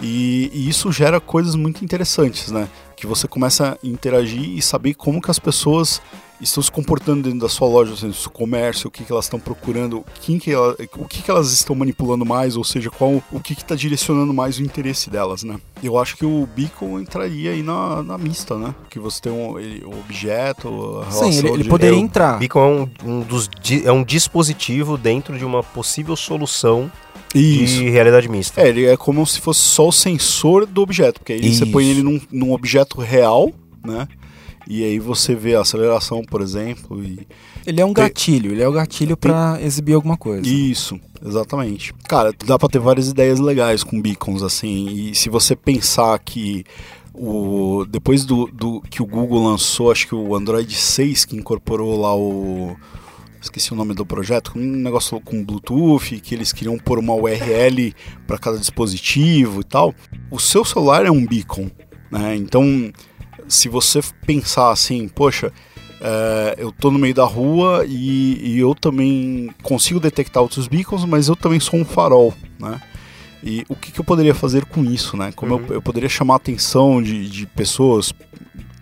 [0.00, 2.68] E, e, isso gera coisas muito interessantes, né?
[2.96, 6.02] Que você começa a interagir e saber como que as pessoas
[6.40, 9.26] estão se comportando dentro da sua loja, assim, do seu comércio, o que, que elas
[9.26, 13.22] estão procurando, quem que ela, o que, que elas estão manipulando mais, ou seja, qual
[13.30, 15.58] o que está direcionando mais o interesse delas, né?
[15.82, 18.74] Eu acho que o Beacon entraria aí na, na mista, né?
[18.90, 22.36] Que você tem um, ele, um objeto, a Sim, ele, ele poderia é, entrar.
[22.36, 23.48] O Beacon é um, um dos,
[23.84, 26.90] é um dispositivo dentro de uma possível solução
[27.34, 27.78] isso.
[27.78, 28.60] de realidade mista.
[28.60, 31.64] É, ele é como se fosse só o sensor do objeto, porque aí Isso.
[31.64, 33.50] você põe ele num, num objeto real,
[33.84, 34.06] né?
[34.68, 37.02] E aí você vê a aceleração, por exemplo.
[37.02, 37.26] E...
[37.66, 39.30] Ele é um gatilho, ele é o gatilho Tem...
[39.30, 40.46] para exibir alguma coisa.
[40.46, 41.92] Isso, exatamente.
[42.08, 44.86] Cara, dá para ter várias ideias legais com beacons, assim.
[44.88, 46.64] E se você pensar que
[47.14, 52.00] o depois do, do que o Google lançou, acho que o Android 6 que incorporou
[52.00, 52.76] lá o
[53.40, 57.92] esqueci o nome do projeto, um negócio com Bluetooth, que eles queriam pôr uma URL
[58.26, 59.92] para cada dispositivo e tal.
[60.30, 61.68] O seu celular é um beacon,
[62.10, 62.36] né?
[62.36, 62.92] Então
[63.48, 65.52] se você pensar assim, poxa,
[66.00, 71.04] é, eu tô no meio da rua e, e, eu também consigo detectar outros beacons,
[71.04, 72.80] mas eu também sou um farol, né?
[73.42, 75.32] E o que, que eu poderia fazer com isso, né?
[75.34, 75.64] Como uhum.
[75.68, 78.12] eu, eu, poderia chamar a atenção de, de pessoas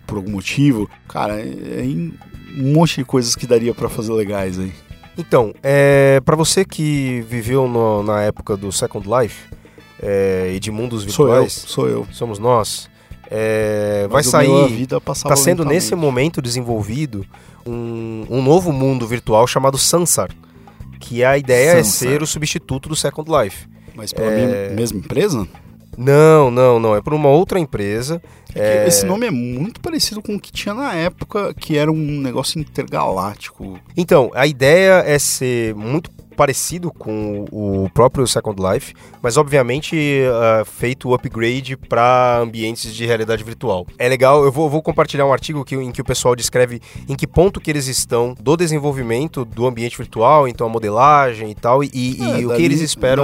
[0.05, 0.89] por algum motivo?
[1.07, 4.71] Cara, é, é um monte de coisas que daria para fazer legais aí.
[5.17, 9.47] Então, é, para você que viveu no, na época do Second Life
[10.01, 12.07] é, e de mundos virtuais, sou eu, sou eu.
[12.11, 12.89] somos nós.
[13.33, 14.49] É, vai sair.
[14.81, 17.25] Está sendo nesse momento desenvolvido
[17.65, 20.29] um, um, novo mundo virtual chamado Sansar.
[20.99, 22.09] Que a ideia é Sansar.
[22.09, 23.67] é ser o substituto do Second Life.
[23.95, 24.73] Mas pela é...
[24.73, 25.47] mesma empresa?
[25.97, 26.95] Não, não, não.
[26.95, 28.21] É por uma outra empresa.
[28.53, 28.87] É é...
[28.87, 32.59] Esse nome é muito parecido com o que tinha na época, que era um negócio
[32.59, 33.79] intergaláctico.
[33.95, 40.65] Então, a ideia é ser muito parecido com o próprio Second Life, mas obviamente uh,
[40.65, 43.85] feito o upgrade para ambientes de realidade virtual.
[43.97, 47.15] É legal, eu vou, vou compartilhar um artigo que, em que o pessoal descreve em
[47.15, 51.83] que ponto que eles estão do desenvolvimento do ambiente virtual, então a modelagem e tal,
[51.83, 53.23] e, e, é, e o que eles esperam.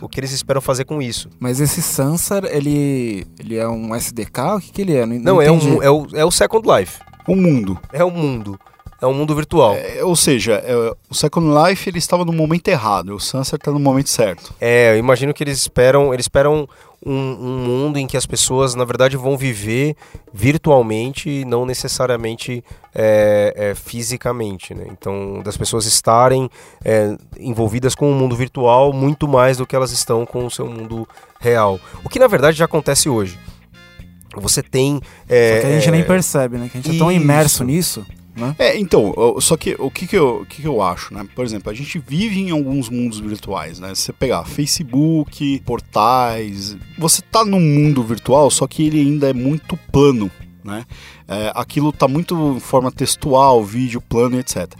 [0.00, 1.28] O que eles esperam fazer com isso.
[1.38, 4.56] Mas esse Sansar, ele, ele é um SDK?
[4.56, 5.06] O que, que ele é?
[5.06, 7.00] Não, não, não é, um, é, o, é o Second Life.
[7.26, 7.78] O mundo.
[7.92, 8.58] É o mundo
[9.02, 9.74] é um mundo virtual.
[9.74, 13.72] É, ou seja, é, o Second Life ele estava no momento errado, o Sunset está
[13.72, 14.54] no momento certo.
[14.60, 16.68] É, eu imagino que eles esperam, eles esperam
[17.04, 19.96] um, um, mundo em que as pessoas, na verdade, vão viver
[20.32, 24.72] virtualmente e não necessariamente é, é, fisicamente.
[24.72, 24.86] Né?
[24.88, 26.48] Então, das pessoas estarem
[26.84, 30.68] é, envolvidas com o mundo virtual muito mais do que elas estão com o seu
[30.68, 31.08] mundo
[31.40, 31.80] real.
[32.04, 33.36] O que, na verdade, já acontece hoje.
[34.36, 35.00] Você tem.
[35.28, 36.68] É, Só que a gente nem percebe, né?
[36.70, 36.96] Que a gente isso.
[36.96, 38.54] é tão imerso nisso né?
[38.58, 41.26] É, então, só que o que, que, eu, que, que eu acho, né?
[41.34, 43.94] Por exemplo, a gente vive em alguns mundos virtuais, né?
[43.94, 49.76] Você pegar Facebook, portais, você tá num mundo virtual, só que ele ainda é muito
[49.90, 50.30] plano,
[50.64, 50.86] né?
[51.28, 54.72] É, aquilo tá muito em forma textual, vídeo, plano, etc.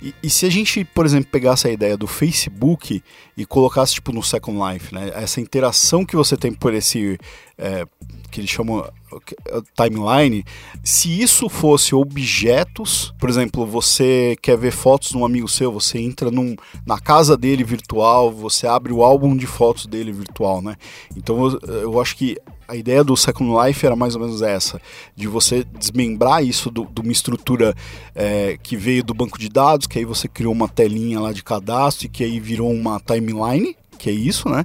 [0.00, 3.02] E, e, se a gente, por exemplo, pegasse a ideia do Facebook
[3.36, 5.10] e colocasse tipo no Second Life, né?
[5.14, 7.18] Essa interação que você tem por esse
[7.58, 7.86] é,
[8.30, 10.44] que eles chamam é, timeline,
[10.84, 15.98] se isso fosse objetos, por exemplo, você quer ver fotos de um amigo seu, você
[15.98, 16.54] entra num,
[16.86, 20.76] na casa dele virtual, você abre o álbum de fotos dele virtual, né?
[21.16, 22.36] Então eu, eu acho que
[22.68, 24.80] a ideia do Second Life era mais ou menos essa,
[25.14, 27.74] de você desmembrar isso de uma estrutura
[28.14, 31.42] é, que veio do banco de dados, que aí você criou uma telinha lá de
[31.42, 34.64] cadastro e que aí virou uma timeline, que é isso, né?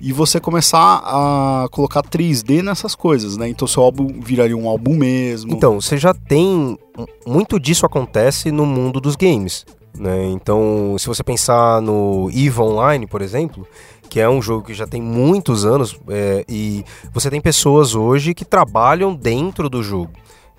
[0.00, 3.48] E você começar a colocar 3D nessas coisas, né?
[3.48, 5.52] Então seu álbum viraria um álbum mesmo.
[5.52, 6.78] Então, você já tem.
[7.26, 9.66] Muito disso acontece no mundo dos games.
[9.98, 10.30] Né?
[10.30, 13.66] Então, se você pensar no EVE Online, por exemplo,
[14.10, 18.34] que é um jogo que já tem muitos anos, é, e você tem pessoas hoje
[18.34, 20.10] que trabalham dentro do jogo.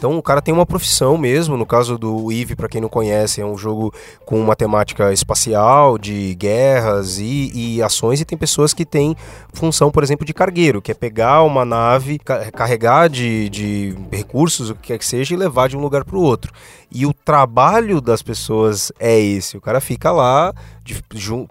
[0.02, 3.40] Então o cara tem uma profissão mesmo, no caso do Eve, para quem não conhece,
[3.40, 3.94] é um jogo
[4.26, 9.16] com uma temática espacial, de guerras e, e, ações, e tem pessoas que têm
[9.54, 14.76] função, por exemplo, de cargueiro, que é pegar uma nave, carregar de, de recursos, o
[14.76, 16.52] que quer que seja, e levar de um lugar para o outro.
[16.92, 19.56] E o trabalho das pessoas é esse.
[19.56, 20.52] O cara fica lá
[20.84, 21.00] de,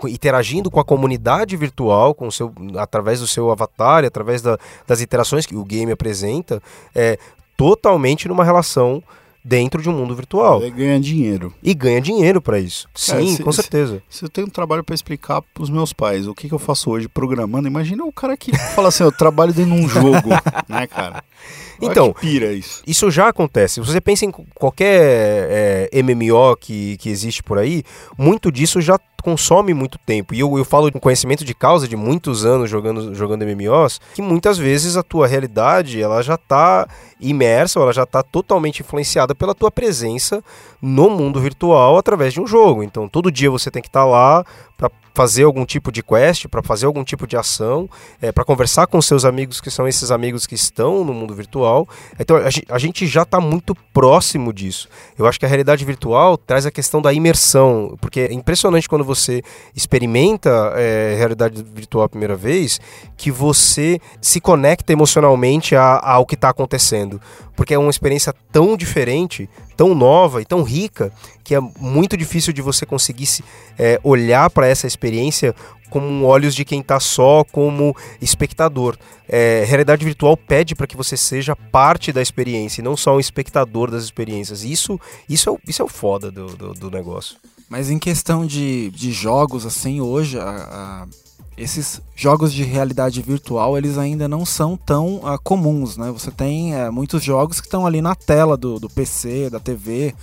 [0.08, 4.58] interagindo com a comunidade virtual, com seu, através do seu avatar, através da,
[4.88, 6.60] das interações que o game apresenta,
[6.92, 7.16] é,
[7.60, 9.02] totalmente numa relação
[9.44, 10.62] dentro de um mundo virtual.
[10.64, 11.52] E ganha dinheiro.
[11.62, 12.86] E ganha dinheiro para isso.
[12.94, 14.02] É, Sim, é, se, com certeza.
[14.08, 16.54] Se, se, eu tenho um trabalho para explicar para os meus pais o que, que
[16.54, 19.88] eu faço hoje programando, imagina o cara que fala assim, eu trabalho dentro de um
[19.88, 20.28] jogo,
[20.68, 21.24] né, cara?
[21.80, 22.82] Então, pira isso.
[22.86, 23.74] isso já acontece.
[23.74, 27.82] Se você pensa em qualquer é, MMO que, que existe por aí,
[28.18, 30.34] muito disso já consome muito tempo.
[30.34, 34.22] E eu, eu falo com conhecimento de causa de muitos anos jogando, jogando MMOs, que
[34.22, 36.88] muitas vezes a tua realidade ela já está
[37.20, 40.42] imersa, ela já está totalmente influenciada pela tua presença
[40.80, 42.82] no mundo virtual através de um jogo.
[42.82, 44.44] Então todo dia você tem que estar tá lá
[44.80, 47.86] para fazer algum tipo de quest, para fazer algum tipo de ação,
[48.22, 51.86] é, para conversar com seus amigos que são esses amigos que estão no mundo virtual.
[52.18, 54.88] Então a, gente já está muito próximo disso.
[55.18, 59.04] Eu acho que a realidade virtual traz a questão da imersão, porque é impressionante quando
[59.04, 59.42] você
[59.76, 62.80] experimenta é, realidade virtual a primeira vez,
[63.18, 67.20] que você se conecta emocionalmente a, ao que está acontecendo
[67.60, 69.46] porque é uma experiência tão diferente,
[69.80, 71.10] tão nova e tão rica,
[71.42, 73.42] que é muito difícil de você conseguir se,
[73.78, 75.54] é, olhar para essa experiência
[75.88, 78.98] com olhos de quem está só como espectador.
[79.26, 83.20] É, realidade virtual pede para que você seja parte da experiência e não só um
[83.20, 84.64] espectador das experiências.
[84.64, 87.38] Isso, isso, é, o, isso é o foda do, do, do negócio.
[87.66, 91.06] Mas em questão de, de jogos, assim, hoje, a, a
[91.56, 96.10] esses jogos de realidade virtual eles ainda não são tão uh, comuns, né?
[96.10, 100.14] Você tem uh, muitos jogos que estão ali na tela do, do PC, da TV,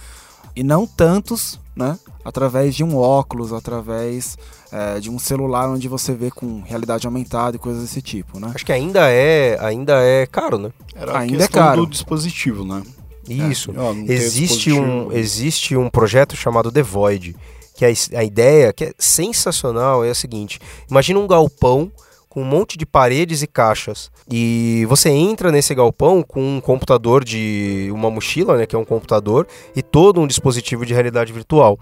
[0.56, 1.98] e não tantos, né?
[2.26, 4.38] Através de um óculos, através
[4.72, 8.52] uh, de um celular onde você vê com realidade aumentada e coisas desse tipo, né?
[8.56, 10.72] Acho que ainda é, ainda é caro, né?
[10.96, 11.86] Era ainda é caro.
[11.86, 12.82] do dispositivo, né?
[13.30, 13.72] Isso.
[13.72, 17.36] É, existe, um, existe um projeto chamado The Void
[17.78, 20.60] que a, a ideia, que é sensacional, é a seguinte:
[20.90, 21.92] imagina um galpão
[22.28, 24.12] com um monte de paredes e caixas.
[24.30, 28.84] E você entra nesse galpão com um computador de uma mochila, né, que é um
[28.84, 31.80] computador, e todo um dispositivo de realidade virtual.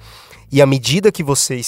[0.52, 1.60] E à medida que você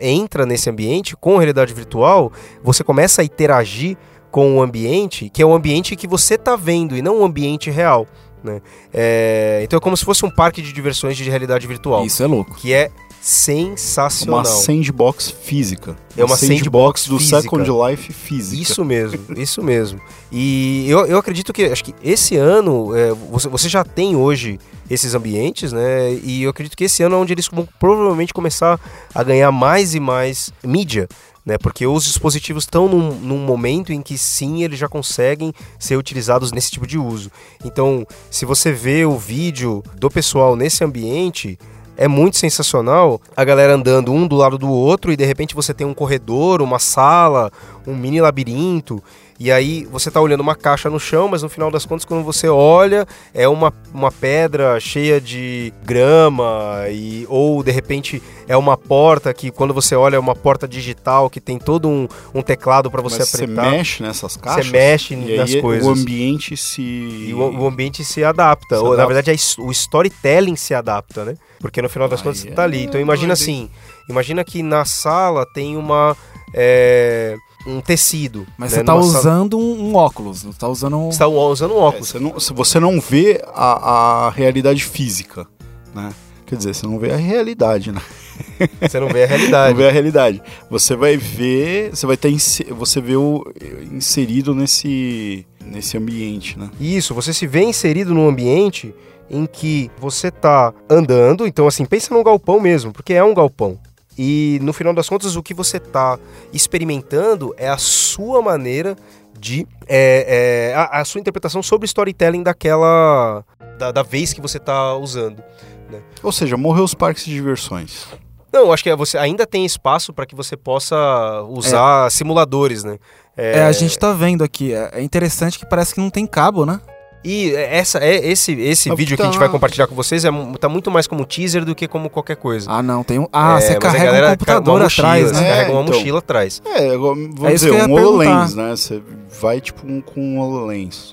[0.00, 2.30] entra nesse ambiente com realidade virtual,
[2.62, 3.96] você começa a interagir
[4.30, 7.70] com o ambiente, que é o ambiente que você está vendo e não o ambiente
[7.70, 8.06] real.
[8.42, 8.60] Né?
[8.92, 12.04] É, então é como se fosse um parque de diversões de realidade virtual.
[12.04, 12.54] Isso é louco.
[12.56, 12.90] Que é
[13.22, 14.40] sensacional.
[14.40, 15.96] Uma sandbox física.
[16.16, 17.40] É uma sandbox, sandbox do física.
[17.42, 18.60] Second Life física.
[18.60, 20.00] Isso mesmo, isso mesmo.
[20.30, 24.58] E eu, eu acredito que acho que esse ano é, você, você já tem hoje
[24.90, 26.12] esses ambientes, né?
[26.14, 28.80] E eu acredito que esse ano é onde eles vão provavelmente começar
[29.14, 31.08] a ganhar mais e mais mídia.
[31.44, 35.96] Né, porque os dispositivos estão num, num, momento em que sim, eles já conseguem ser
[35.96, 37.32] utilizados nesse tipo de uso.
[37.64, 41.58] Então, se você vê o vídeo do pessoal nesse ambiente,
[41.96, 45.74] é muito sensacional a galera andando um do lado do outro e de repente você
[45.74, 47.50] tem um corredor, uma sala,
[47.86, 49.02] um mini labirinto
[49.42, 52.22] e aí você está olhando uma caixa no chão, mas no final das contas, quando
[52.22, 58.76] você olha, é uma, uma pedra cheia de grama, e, ou de repente é uma
[58.76, 62.88] porta que quando você olha é uma porta digital que tem todo um, um teclado
[62.88, 63.64] para você mas apertar.
[63.64, 64.66] Você mexe nessas caixas?
[64.66, 65.88] Você mexe e nas coisas.
[65.88, 66.80] O ambiente se.
[66.80, 68.76] E o, o ambiente se adapta.
[68.76, 69.02] Se ou, adapta.
[69.02, 71.36] Na verdade, o storytelling se adapta, né?
[71.58, 72.84] Porque no final das contas você tá ali.
[72.84, 73.68] Então imagina assim:
[74.08, 76.16] imagina que na sala tem uma.
[76.54, 77.36] É,
[77.66, 78.46] um tecido.
[78.56, 79.72] Mas né, você tá usando sala...
[79.72, 81.10] um, óculos, não tá usando um...
[81.10, 82.14] Você tá usando um óculos.
[82.14, 85.46] É, você, não, você não vê a, a realidade física,
[85.94, 86.12] né?
[86.46, 88.02] Quer dizer, você não vê a realidade, né?
[88.80, 89.70] Você não vê a realidade.
[89.70, 90.42] não vê a realidade.
[90.68, 92.28] Você vai ver, você vai estar
[92.74, 93.44] você vê o
[93.90, 96.70] inserido nesse nesse ambiente, né?
[96.80, 98.94] Isso, você se vê inserido num ambiente
[99.30, 103.78] em que você tá andando, então assim, pensa num galpão mesmo, porque é um galpão.
[104.16, 106.18] E no final das contas, o que você está
[106.52, 108.96] experimentando é a sua maneira
[109.38, 109.66] de.
[109.86, 113.44] É, é, a, a, sua interpretação sobre storytelling daquela.
[113.78, 115.42] da, da vez que você está usando.
[115.90, 116.00] Né?
[116.22, 118.06] Ou seja, morreu os parques de diversões.
[118.52, 122.10] Não, acho que você ainda tem espaço para que você possa usar é.
[122.10, 122.98] simuladores, né?
[123.34, 123.60] É...
[123.60, 124.74] é, a gente está vendo aqui.
[124.74, 126.80] É, é interessante que parece que não tem cabo, né?
[127.24, 130.24] E essa, é, esse, esse Mas vídeo que a gente tá- vai compartilhar com vocês
[130.24, 132.68] é, tá muito mais como teaser do que como qualquer coisa.
[132.70, 133.28] Ah, não, tem um.
[133.32, 135.46] Ah, É, você carrega galera um computador mochila, atrás, Você né?
[135.46, 135.94] É, carrega uma então.
[135.94, 136.62] mochila atrás.
[136.64, 138.70] É, vamos É dizer, um HoloLens, né?
[138.74, 139.02] Você
[139.40, 141.12] vai tipo um, com um HoloLens.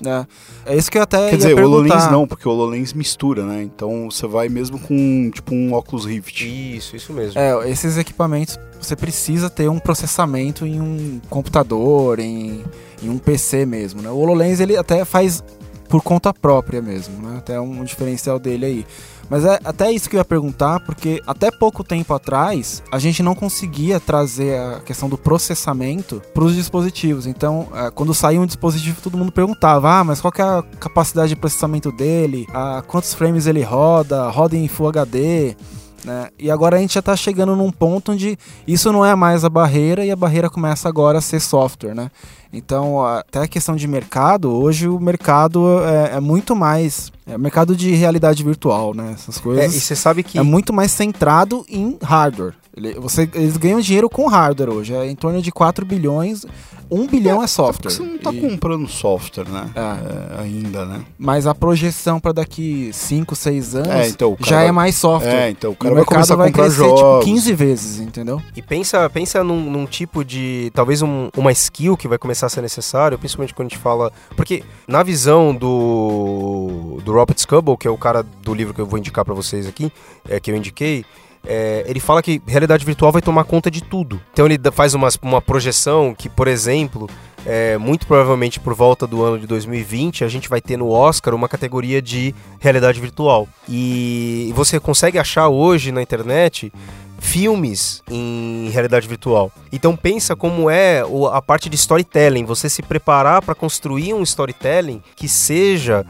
[0.66, 1.76] É, é isso que eu até Quer ia dizer, o perguntar.
[1.76, 3.62] HoloLens não, porque o HoloLens mistura, né?
[3.62, 6.42] Então você vai mesmo com tipo um óculos Rift.
[6.44, 7.38] Isso, isso mesmo.
[7.40, 12.64] É, esses equipamentos você precisa ter um processamento em um computador, em,
[13.02, 14.10] em um PC mesmo, né?
[14.10, 15.44] O HoloLens ele até faz
[15.90, 17.38] por conta própria mesmo, né?
[17.38, 18.86] Até um diferencial dele aí.
[19.28, 23.22] Mas é até isso que eu ia perguntar, porque até pouco tempo atrás a gente
[23.22, 27.26] não conseguia trazer a questão do processamento para os dispositivos.
[27.26, 30.62] Então, é, quando saía um dispositivo, todo mundo perguntava: ah, mas qual que é a
[30.78, 32.46] capacidade de processamento dele?
[32.54, 34.28] Ah, quantos frames ele roda?
[34.30, 35.56] Roda em Full HD?
[36.04, 36.28] né?
[36.38, 39.50] E agora a gente já está chegando num ponto onde isso não é mais a
[39.50, 42.10] barreira e a barreira começa agora a ser software, né?
[42.52, 47.12] Então, até a questão de mercado, hoje o mercado é, é muito mais.
[47.26, 49.12] É mercado de realidade virtual, né?
[49.14, 49.74] Essas É, coisas.
[49.76, 52.54] e você sabe que É muito mais centrado em hardware.
[52.76, 54.94] Ele- você, eles ganham dinheiro com hardware hoje.
[54.94, 56.44] É em torno de 4 bilhões.
[56.90, 57.90] 1 bilhão é, Porque software.
[57.92, 59.70] você não tá E- comprando software, né?
[59.76, 59.80] É.
[59.80, 61.02] É, ainda, né?
[61.16, 65.32] mas a projeção para daqui 5, 6 anos É, então, já vai- é mais software.
[65.32, 67.00] É, então o cara o vai começar a vai comprar crescer jogos.
[67.00, 68.42] tipo 15 vezes, entendeu?
[68.56, 70.70] E pensa, pensa num, num tipo de.
[70.74, 74.12] Talvez um- uma skill que vai começar a ser necessário, principalmente quando a gente fala.
[74.36, 77.00] Porque na visão do.
[77.04, 79.66] do Robert Scuble, que é o cara do livro que eu vou indicar pra vocês
[79.66, 79.92] aqui,
[80.28, 81.04] é, que eu indiquei.
[81.46, 84.20] é, ele fala que realidade virtual vai tomar conta de tudo.
[84.32, 87.08] Então ele faz uma, uma projeção que, por exemplo,
[87.46, 91.34] é, muito provavelmente por volta do ano de 2020, a gente vai ter no Oscar
[91.34, 93.48] uma categoria de realidade virtual.
[93.68, 96.72] E você consegue achar hoje na internet
[97.18, 99.52] filmes em realidade virtual.
[99.70, 105.02] Então pensa como é a parte de storytelling, você se preparar para construir um storytelling
[105.14, 106.04] que seja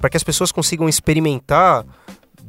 [0.00, 1.84] para que as pessoas consigam experimentar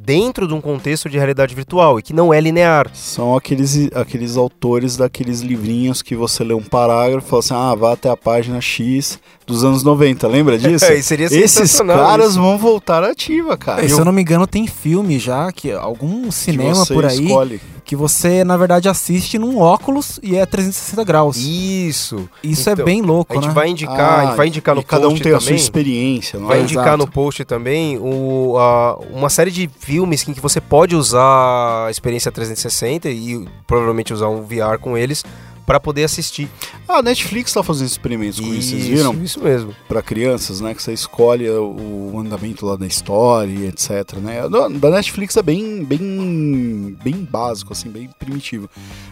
[0.04, 2.90] dentro de um contexto de realidade virtual e que não é linear.
[2.92, 7.74] São aqueles, aqueles autores daqueles livrinhos que você lê um parágrafo e fala assim, ah,
[7.74, 10.84] vá até a página X dos anos 90, lembra disso?
[10.84, 12.40] É, seria Esses caras isso.
[12.40, 13.82] vão voltar ativa, cara.
[13.82, 16.74] E, E se eu- eu não me engano, tem filme já, que algum que cinema
[16.74, 17.60] você por aí, escolhe.
[17.84, 21.36] Que você, na verdade, assiste num óculos e é 360 graus.
[21.36, 22.28] Isso.
[22.42, 23.54] Isso Então, é bem louco, A gente né?
[23.54, 25.48] vai indicar, a gente vai indicar no Ah, e cada um post tem a também.
[25.58, 26.62] sua experiência, não Vai é?
[26.62, 26.98] indicar Exato.
[26.98, 31.90] no post também o, a- uma série de filmes em que você pode usar a
[31.90, 35.22] experiência 360 e provavelmente usar um VR com eles
[35.66, 36.48] para poder assistir.
[36.88, 39.14] Ah, a Netflix tá fazendo experimentos com isso, vocês viram?
[39.22, 39.74] Isso mesmo.
[39.88, 40.74] Pra crianças, né?
[40.74, 44.40] Que você escolhe o andamento lá da história etc, né?
[44.78, 48.68] Da Netflix é bem, bem, bem básico, assim, bem primitivo.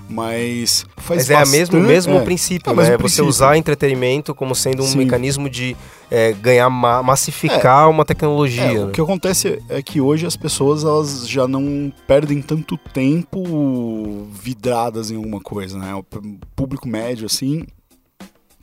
[0.09, 2.21] Mas faz Mas é a mesmo, bastante- mesmo é.
[2.25, 2.85] princípio, É né?
[2.93, 3.27] Você princípio.
[3.27, 4.99] usar entretenimento como sendo um Sim.
[4.99, 5.75] mecanismo de
[6.11, 8.63] é, ganhar, ma- massificar uma tecnologia.
[8.63, 8.85] É, né?
[8.85, 15.11] o que acontece é que hoje as pessoas elas já não perdem tanto tempo vidradas
[15.11, 15.95] em alguma coisa, né?
[16.43, 17.65] O público médio, assim,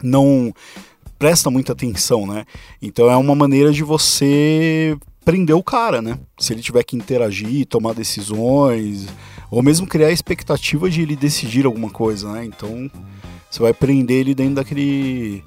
[0.02, 0.54] não
[1.18, 2.46] presta muita atenção, né?
[2.82, 6.18] Então é uma maneira de você prender o cara, né?
[6.40, 9.08] Se ele tiver que interagir, tomar decisões,
[9.52, 12.46] ou mesmo criar a expectativa de ele decidir alguma coisa, né?
[12.46, 12.90] Então
[13.50, 15.44] você vai prender ele dentro daquele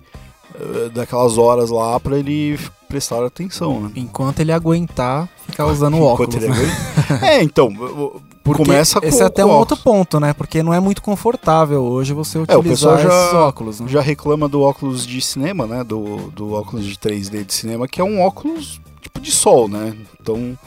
[0.55, 2.59] eh, daquelas horas lá para ele
[2.89, 3.93] prestar atenção, né?
[3.97, 6.43] Enquanto ele aguentar ficar usando Enquanto óculos.
[6.43, 6.49] né?
[6.49, 7.26] aguenta.
[7.26, 10.32] é, então, o- Porque começa com esse é até um outro ponto, né?
[10.32, 13.80] Porque não é muito confortável hoje você É, o utilizar pessoal já- óculos.
[13.80, 13.88] Né?
[13.88, 15.84] já reclama do óculos de cinema, né?
[15.84, 19.95] Do, do óculos de 3D de cinema, que é um óculos tipo de sol, né?
[20.20, 20.59] Então,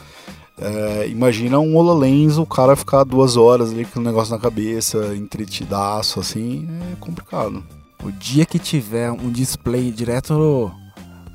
[0.58, 5.14] é, imagina um HoloLens, o cara ficar duas horas ali com o negócio na cabeça,
[5.14, 7.62] entretidaço, assim, é complicado.
[8.02, 10.72] O dia que tiver um display direto no-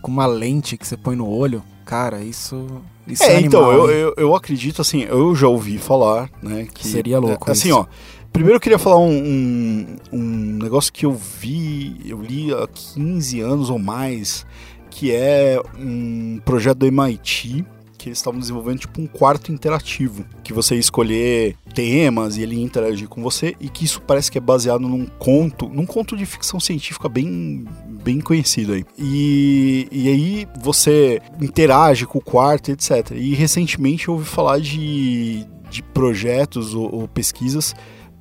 [0.01, 2.65] com uma lente que você põe no olho, cara, isso,
[3.13, 4.13] isso é, é, então, animal, eu, hein?
[4.17, 6.67] eu, eu acredito, assim, eu já ouvi falar, né?
[6.73, 7.77] Que, Seria louco é, Assim, isso.
[7.77, 7.85] ó,
[8.31, 13.39] primeiro eu queria falar um, um, um negócio que eu vi, eu li há 15
[13.41, 14.45] anos ou mais,
[14.89, 17.65] que é um projeto do MIT,
[18.01, 23.07] que eles estavam desenvolvendo tipo um quarto interativo, que você escolher temas e ele interagir
[23.07, 26.59] com você, e que isso parece que é baseado num conto, num conto de ficção
[26.59, 27.63] científica bem,
[28.03, 28.83] bem conhecido aí.
[28.97, 33.11] E, e aí você interage com o quarto, etc.
[33.11, 37.75] E recentemente eu ouvi falar de, de projetos ou, ou pesquisas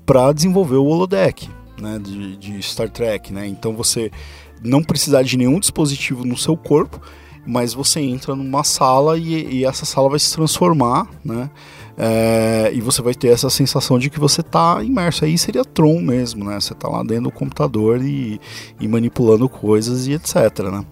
[0.05, 1.49] para desenvolver o holodeck,
[1.81, 3.47] né, de, de Star Trek, né?
[3.47, 4.11] Então você
[4.63, 7.01] não precisar de nenhum dispositivo no seu corpo,
[7.47, 11.51] mas você entra numa sala e, e essa sala vai se transformar, né?
[11.97, 15.25] É, e você vai ter essa sensação de que você está imerso.
[15.25, 16.59] Aí seria Tron mesmo, né?
[16.59, 18.41] Você está lá dentro do computador e,
[18.81, 20.35] e manipulando coisas e etc,
[20.73, 20.85] né?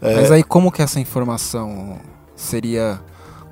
[0.00, 1.98] É, Mas aí como que essa informação
[2.36, 3.00] seria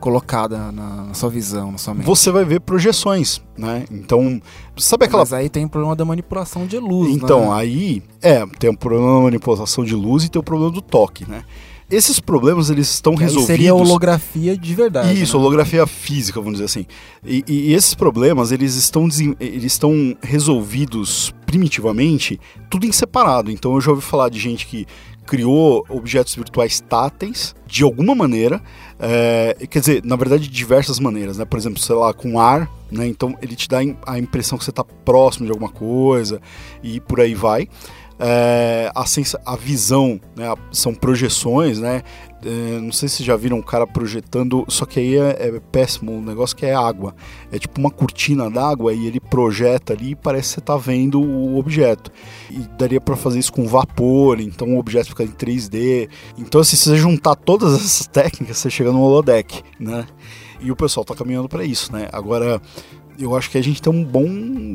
[0.00, 2.06] colocada na, na sua visão, na sua mente?
[2.06, 3.84] você vai ver projeções, né?
[3.90, 4.40] Então,
[4.76, 7.52] sabe aquela Mas aí tem o problema da manipulação de luz, Então, né?
[7.52, 11.28] aí, é, tem o problema da manipulação de luz e tem o problema do toque,
[11.28, 11.44] né?
[11.90, 13.46] Esses problemas, eles estão Que resolvidos...
[13.46, 15.20] seria holografia de verdade.
[15.20, 15.42] Isso, né?
[15.42, 16.86] holografia física, vamos dizer assim.
[17.24, 19.08] E, e esses problemas, eles estão,
[19.40, 22.38] eles estão resolvidos primitivamente,
[22.70, 23.50] tudo em separado.
[23.50, 24.86] Então eu já ouvi falar de gente que
[25.26, 28.60] criou objetos virtuais táteis, de alguma maneira,
[28.98, 31.44] é, quer dizer, na verdade, de diversas maneiras, né?
[31.44, 33.06] Por exemplo, sei lá, com ar, né?
[33.06, 36.40] Então ele te dá a impressão que você está próximo de alguma coisa
[36.82, 37.68] e por aí vai.
[38.22, 39.04] É, a,
[39.46, 42.02] a visão, né, são projeções, né?
[42.44, 46.12] É, não sei se já viram um cara projetando, só que aí é, é péssimo,
[46.12, 47.14] um negócio que é água.
[47.52, 51.20] É tipo uma cortina d'água e ele projeta ali e parece que você tá vendo
[51.20, 52.10] o objeto.
[52.50, 56.08] E daria para fazer isso com vapor, então o objeto fica em 3D.
[56.38, 60.06] Então, assim, se você juntar todas essas técnicas, você chega no holodeck, né?
[60.62, 62.08] E o pessoal tá caminhando para isso, né?
[62.12, 62.60] Agora,
[63.18, 64.26] eu acho que a gente tem um bom,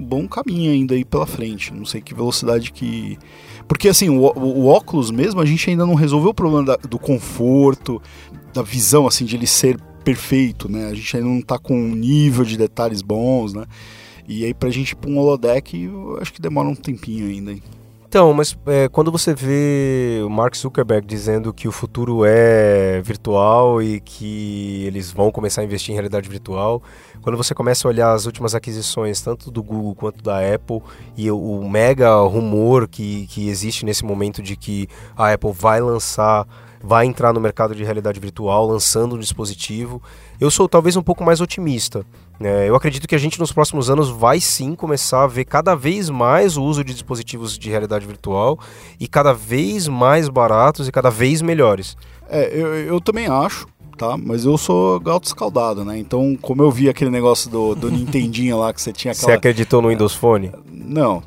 [0.01, 1.73] bom caminho ainda aí pela frente.
[1.73, 3.17] Não sei que velocidade que.
[3.67, 6.99] Porque assim, o, o, óculos mesmo, a gente ainda não resolveu o problema da- do
[6.99, 8.01] conforto,
[8.53, 10.87] da visão, assim, de ele ser perfeito, né?
[10.87, 13.65] A gente ainda não tá com um nível de detalhes bons, né?
[14.27, 17.51] E aí pra gente ir pra um holodeck, eu acho que demora um tempinho ainda.
[17.51, 17.61] hein?
[18.15, 23.83] Então, mas é, quando você vê o Mark Zuckerberg dizendo que o futuro é virtual
[23.83, 26.81] e que eles vão começar a investir em realidade virtual,
[27.21, 30.81] quando você começa a olhar as últimas aquisições, tanto do Google quanto da Apple,
[31.17, 34.87] e o, mega rumor que, que existe nesse momento de que
[35.17, 36.47] a Apple vai lançar,
[36.83, 40.01] vai entrar no mercado de realidade virtual, lançando um dispositivo,
[40.39, 42.05] eu sou talvez um pouco mais otimista.
[42.39, 45.73] É, eu acredito que a gente nos próximos anos vai sim começar a ver cada
[45.73, 48.59] vez mais o uso de dispositivos de realidade virtual
[48.99, 51.95] e cada vez mais baratos e cada vez melhores.
[52.27, 54.17] É, eu, eu também acho, tá?
[54.17, 55.97] Mas eu sou gato escaldado, né?
[55.97, 59.37] Então, como eu vi aquele negócio do, do Nintendinho lá, que você tinha Você aquela...
[59.37, 60.51] acreditou no Windows Phone?
[60.71, 61.23] Não,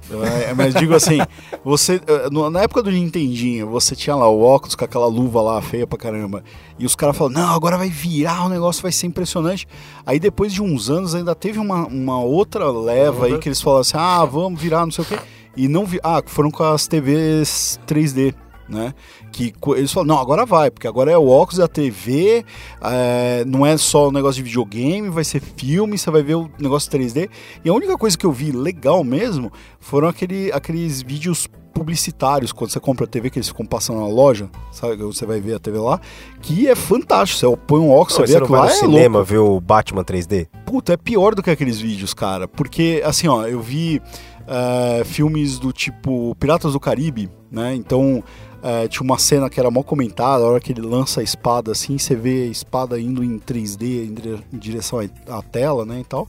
[0.46, 1.18] é, mas digo assim,
[1.64, 5.60] você eh, na época do Nintendinho, você tinha lá o óculos com aquela luva lá
[5.60, 6.44] feia pra caramba,
[6.78, 9.66] e os caras falaram, não, agora vai virar, o negócio vai ser impressionante.
[10.06, 13.80] Aí depois de uns anos ainda teve uma, uma outra leva aí que eles falaram
[13.80, 15.18] assim, ah, vamos virar, não sei o quê,
[15.56, 18.34] e não vi, ah, foram com as TVs 3D.
[18.68, 18.92] Né?
[19.32, 22.44] Que eles falam, não, agora vai, porque agora é o óculos, é a TV,
[22.82, 26.50] é, não é só um negócio de videogame, vai ser filme, você vai ver o
[26.58, 27.30] negócio 3D.
[27.64, 29.50] E a única coisa que eu vi legal mesmo
[29.80, 31.48] foram aquele, aqueles vídeos
[31.78, 34.96] publicitários, quando você compra a TV, que eles ficam passando na loja, sabe?
[34.96, 36.00] Você vai ver a TV lá,
[36.42, 37.38] que é fantástico.
[37.38, 39.30] Você põe um óculos, Você, você vê não aquilo vai lá, no é cinema louco.
[39.30, 40.48] ver o Batman 3D?
[40.66, 42.48] Puta, é pior do que aqueles vídeos, cara.
[42.48, 44.02] Porque, assim, ó, eu vi
[44.48, 47.74] eh, filmes do tipo Piratas do Caribe, né?
[47.74, 48.24] Então,
[48.62, 51.72] eh, tinha uma cena que era mal comentada, a hora que ele lança a espada,
[51.72, 54.98] assim, você vê a espada indo em 3D em, dire- em direção
[55.28, 56.28] à tela, né, e tal.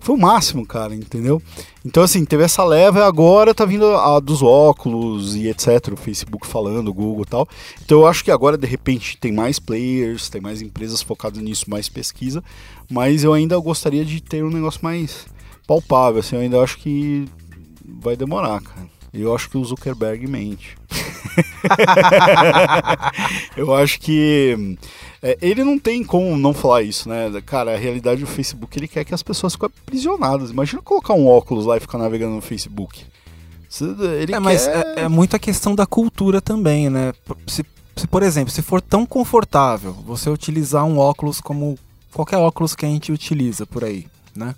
[0.00, 1.42] Foi o máximo, cara, entendeu?
[1.84, 5.92] Então, assim, teve essa leva e agora tá vindo a dos óculos e etc.
[5.92, 7.48] O Facebook falando, o Google e tal.
[7.84, 11.68] Então, eu acho que agora, de repente, tem mais players, tem mais empresas focadas nisso,
[11.68, 12.44] mais pesquisa.
[12.88, 15.26] Mas eu ainda gostaria de ter um negócio mais
[15.66, 16.36] palpável, assim.
[16.36, 17.24] Eu ainda acho que
[17.84, 18.86] vai demorar, cara.
[19.12, 20.76] Eu acho que o Zuckerberg mente.
[23.56, 24.76] eu acho que
[25.22, 27.30] é, ele não tem como não falar isso, né?
[27.44, 30.50] Cara, a realidade do Facebook, ele quer que as pessoas fiquem aprisionadas.
[30.50, 33.04] Imagina colocar um óculos lá e ficar navegando no Facebook.
[34.20, 34.94] Ele É, mas quer...
[34.96, 37.12] é, é muita questão da cultura também, né?
[37.46, 37.64] Se,
[37.96, 41.78] se, por exemplo, se for tão confortável você utilizar um óculos como
[42.12, 44.54] qualquer óculos que a gente utiliza por aí, né?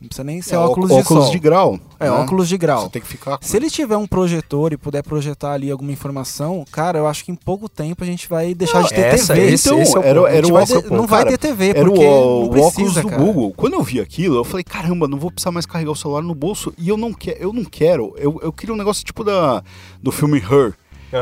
[0.00, 1.40] Não precisa nem ser é, óculos, óculos de sol.
[1.40, 1.80] grau.
[1.98, 2.10] É, né?
[2.12, 2.82] óculos de grau.
[2.82, 3.36] Você tem que ficar.
[3.40, 7.32] Se ele tiver um projetor e puder projetar ali alguma informação, cara, eu acho que
[7.32, 9.52] em pouco tempo a gente vai deixar de ter essa- TV.
[9.54, 11.70] esse- então, esse é o era, era o vai de- não vai cara, ter TV,
[11.70, 13.22] Era o, porque o não precisa, óculos do cara.
[13.22, 13.52] Google.
[13.56, 16.34] Quando eu vi aquilo, eu falei, caramba, não vou precisar mais carregar o celular no
[16.34, 16.72] bolso.
[16.78, 18.14] E eu não, que, eu não quero.
[18.18, 19.64] Eu, eu queria um negócio tipo da,
[20.00, 20.74] do filme Her.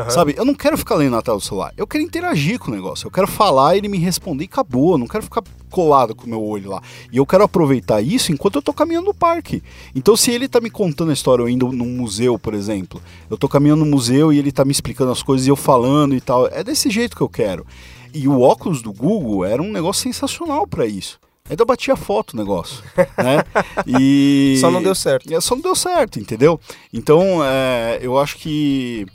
[0.09, 0.35] Sabe?
[0.37, 1.73] Eu não quero ficar lendo na tela do celular.
[1.77, 3.07] Eu quero interagir com o negócio.
[3.07, 4.93] Eu quero falar e ele me responder e acabou.
[4.93, 6.81] Eu não quero ficar colado com o meu olho lá.
[7.11, 9.63] E eu quero aproveitar isso enquanto eu tô caminhando no parque.
[9.95, 13.37] Então, se ele tá me contando a história, eu indo num museu, por exemplo, eu
[13.37, 16.21] tô caminhando no museu e ele tá me explicando as coisas e eu falando e
[16.21, 16.47] tal.
[16.47, 17.65] É desse jeito que eu quero.
[18.13, 21.19] E o óculos do Google era um negócio sensacional para isso.
[21.49, 22.83] Ainda batia foto o negócio,
[23.17, 23.41] né?
[23.85, 25.33] E Só não deu certo.
[25.33, 26.59] é, só não deu certo, entendeu?
[26.93, 29.05] Então, é, eu acho que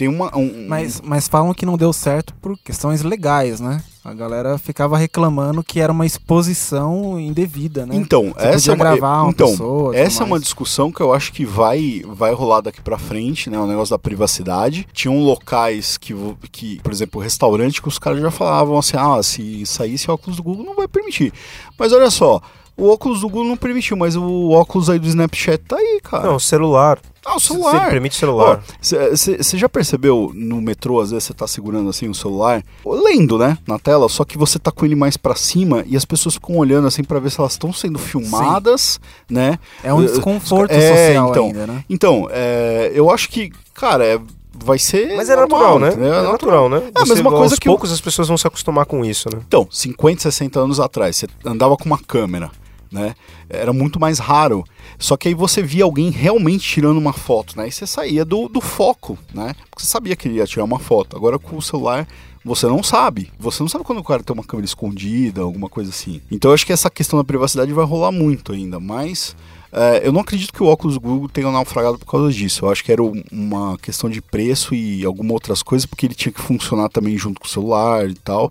[0.00, 0.34] tem uma.
[0.34, 3.82] Um, Mas, mas falam que não deu certo por questões legais, né?
[4.02, 7.94] A galera ficava reclamando que era uma exposição indevida, né?
[7.94, 11.12] Então, Você essa é uma, gravar uma então, pessoa, essa é uma discussão que eu
[11.12, 14.88] acho que vai vai rolar daqui pra frente, né, o negócio da privacidade.
[14.90, 16.14] Tinham locais que
[16.50, 20.42] que, por exemplo, restaurante que os caras já falavam assim: "Ah, se saísse óculos do
[20.42, 21.30] Google não vai permitir".
[21.78, 22.40] Mas olha só,
[22.80, 26.24] o óculos do Google não permitiu, mas o óculos aí do Snapchat tá aí, cara.
[26.28, 26.98] Não, celular.
[27.24, 27.82] ah, o celular.
[27.82, 28.62] ele permite celular.
[28.80, 33.58] Você já percebeu no metrô, às vezes você tá segurando assim o celular, lendo, né,
[33.66, 36.56] na tela, só que você tá com ele mais pra cima e as pessoas ficam
[36.56, 39.58] olhando assim pra ver se elas estão sendo filmadas, né?
[39.84, 41.84] É um Eh, desconforto é, social então, ainda, né?
[41.88, 44.18] Então, é, eu acho que, cara, é,
[44.62, 45.14] vai ser.
[45.16, 45.88] Mas é normal, natural, né?
[45.88, 46.14] entendeu?
[46.14, 46.82] É natural, né?
[46.94, 49.28] É a mesma coisa aos que o- poucos as pessoas vão se acostumar com isso,
[49.34, 49.40] né?
[49.46, 52.50] Então, 50, 60 anos atrás, você andava com uma câmera,
[52.90, 53.14] né?
[53.48, 54.64] Era muito mais raro.
[54.98, 57.68] Só que aí você via alguém realmente tirando uma foto, né?
[57.68, 59.54] E você saía do, do foco, né?
[59.70, 61.16] Porque você sabia que ele ia tirar uma foto.
[61.16, 62.06] Agora com o celular.
[62.42, 63.30] Você não sabe.
[63.38, 66.22] Você não sabe quando o cara tem uma câmera escondida, alguma coisa assim.
[66.30, 68.80] Então eu acho que essa questão da privacidade vai rolar muito ainda.
[68.80, 69.36] Mas
[69.70, 72.64] é, eu não acredito que o óculos Google tenha naufragado por causa disso.
[72.64, 76.14] Eu acho que era um- uma questão de preço e algumas outras coisas, porque ele
[76.14, 78.50] tinha que funcionar também junto com o celular e tal.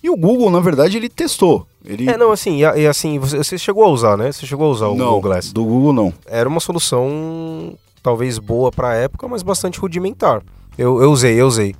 [0.00, 1.66] E o Google, na verdade, ele testou.
[1.84, 2.08] Ele...
[2.08, 4.32] É, não, assim, e, e assim, você, você chegou a usar, né?
[4.32, 5.52] Você chegou a usar o não, Google Glass.
[5.52, 6.14] do Google não.
[6.26, 10.42] Era uma solução talvez boa pra época, mas bastante rudimentar.
[10.78, 11.74] Eu, eu usei, eu usei.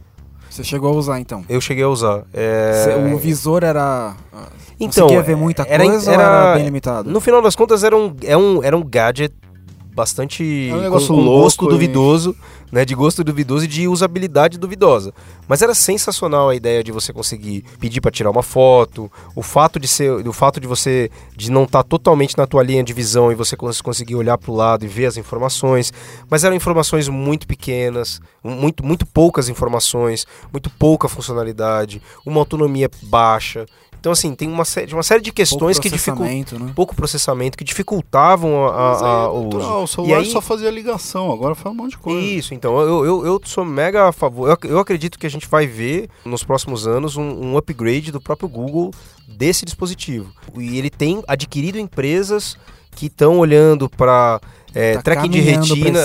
[0.50, 1.44] Você chegou a usar então.
[1.48, 2.24] Eu cheguei a usar.
[2.32, 2.96] É...
[3.12, 4.14] O visor era.
[4.32, 4.46] ah,
[4.78, 7.10] Então, conseguia ver muita era- coisa era- ou era bem limitado?
[7.10, 9.34] No final das contas, era um, é um, era um gadget
[9.94, 12.36] bastante É um negócio com, com gosto duvidoso,
[12.72, 15.12] né, de gosto duvidoso e de usabilidade duvidosa.
[15.46, 19.78] Mas era sensacional a ideia de você conseguir pedir para tirar uma foto, o fato
[19.78, 23.30] de ser, o fato de você de não estar totalmente na tua linha de visão
[23.30, 25.92] e você cons- conseguir olhar para o lado e ver as informações,
[26.28, 33.66] mas eram informações muito pequenas, muito muito poucas informações, muito pouca funcionalidade, uma autonomia baixa.
[34.04, 36.58] Então assim, tem uma, sé- uma série de questões que dificultam.
[36.58, 36.72] Né?
[36.76, 39.82] pouco processamento que dificultavam a, a- aí a- é o uso.
[39.82, 42.20] O celular E aí- só fazia ligação, agora faz um monte de coisa.
[42.20, 44.50] Isso, então, eu, eu, eu sou mega a favor.
[44.50, 48.20] Eu, eu acredito que a gente vai ver nos próximos anos um, um upgrade do
[48.20, 48.90] próprio Google
[49.26, 50.30] desse dispositivo.
[50.58, 52.58] E ele tem adquirido empresas
[52.94, 54.40] que estão olhando para
[54.94, 55.64] Tá tracking de retina,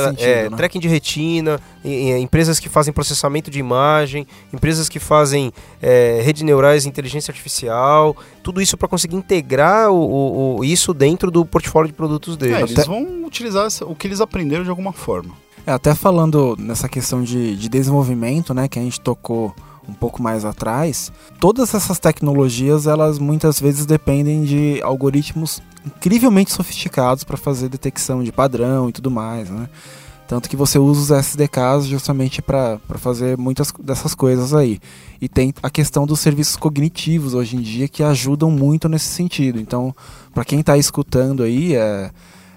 [0.09, 0.55] sentido, é, né?
[0.55, 6.21] tracking de retina, e- e empresas que fazem processamento de imagem, empresas que fazem é,
[6.23, 11.31] rede neurais e inteligência artificial, tudo isso para conseguir integrar o, o- o- isso dentro
[11.31, 12.71] do portfólio de produtos É, deles.
[12.71, 15.33] eles vão utilizar o que eles aprenderam de alguma forma.
[15.65, 19.51] É, até falando nessa questão de, de desenvolvimento, né, que a gente tocou
[19.89, 27.23] um pouco mais atrás, todas essas tecnologias, elas muitas vezes dependem de algoritmos incrivelmente sofisticados
[27.23, 29.69] para fazer detecção de padrão e tudo mais, né?
[30.27, 34.79] Tanto que você usa os SDKs justamente para fazer muitas dessas coisas aí.
[35.19, 39.59] E tem a questão dos serviços cognitivos hoje em dia que ajudam muito nesse sentido.
[39.59, 39.91] Então,
[40.31, 42.11] para quem está escutando aí, é,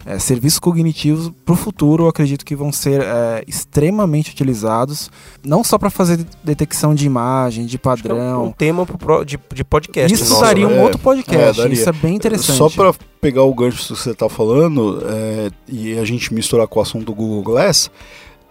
[0.05, 5.11] é, serviços cognitivos para o futuro eu acredito que vão ser é, extremamente utilizados,
[5.45, 8.55] não só para fazer de- detecção de imagem, de Acho que é um- um padrão.
[8.59, 10.13] tema pro de, de podcast.
[10.13, 10.75] Isso nosso, daria né?
[10.75, 12.57] um É, outro podcast, é, isso é bem interessante.
[12.57, 16.81] Só para pegar o gancho que você está falando é, e a gente misturar com
[16.81, 17.91] o assunto do Google Glass,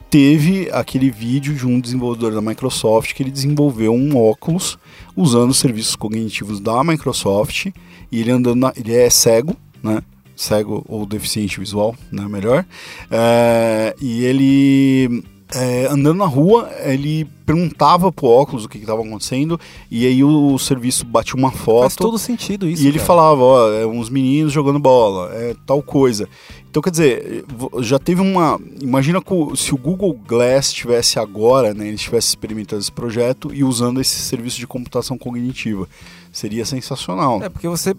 [0.10, 4.78] teve aquele vídeo de um desenvolvedor da Microsoft que ele desenvolveu um óculos
[5.16, 7.68] usando os serviços cognitivos da Microsoft
[8.12, 10.02] e ele andando na, ele é cego, né?
[10.42, 12.28] Cego ou deficiente visual, né?
[12.28, 12.66] Melhor.
[13.10, 15.24] É, e ele
[15.54, 20.58] é, andando na rua, ele perguntava pro óculos o que estava acontecendo e aí o,
[20.58, 21.82] serviço batia uma foto.
[21.82, 22.84] Faz todo sentido isso.
[22.84, 23.06] E ele cara.
[23.06, 26.28] falava, ó, é uns meninos jogando bola, é tal coisa.
[26.70, 27.44] Então, quer dizer,
[27.82, 28.58] já teve uma.
[28.82, 29.20] Imagina
[29.58, 31.86] se o Google Glass tivesse agora, né?
[31.86, 35.86] Ele estivesse experimentando esse projeto e usando esse serviço de computação cognitiva.
[36.32, 37.44] Seria sensacional.
[37.44, 37.94] É, porque você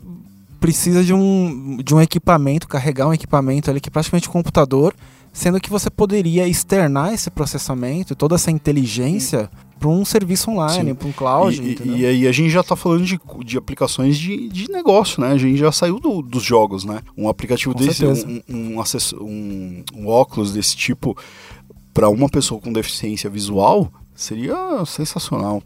[0.62, 4.94] precisa de um, de um equipamento, carregar um equipamento ali que é praticamente um computador,
[5.32, 11.08] sendo que você poderia externar esse processamento, toda essa inteligência para um serviço online, para
[11.08, 11.56] um cloud,
[12.00, 15.32] E- aí a gente já está falando de, de aplicações de, de negócio, né?
[15.32, 17.00] A gente já saiu do- dos jogos, né?
[17.18, 18.04] Um aplicativo Com desse,
[18.48, 21.16] um, um, acess- um- um óculos desse tipo
[21.92, 24.54] para uma pessoa com deficiência visual seria
[24.86, 25.60] sensacional.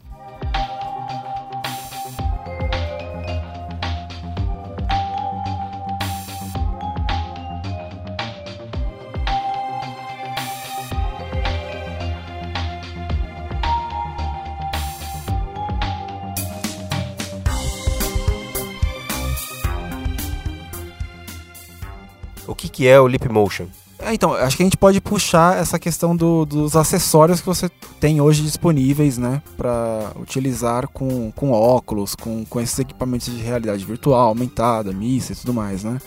[22.76, 23.66] Que, é o Leap Motion?
[23.98, 27.70] É, então, acho que a gente pode puxar essa questão do, dos acessórios que você
[27.98, 33.84] tem hoje disponíveis, né, para utilizar com, com óculos, com, com esses equipamentos de realidade
[33.84, 35.98] virtual, aumentada, mista e tudo mais, né.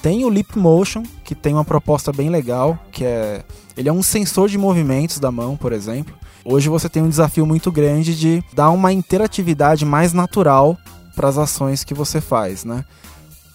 [0.00, 3.44] Tem o Leap Motion, que tem uma proposta bem legal, que é
[3.76, 6.14] ele é um sensor de movimentos da mão, por exemplo.
[6.44, 10.78] Hoje você tem um desafio muito grande de dar uma interatividade mais natural
[11.14, 12.84] para as ações que você faz, né?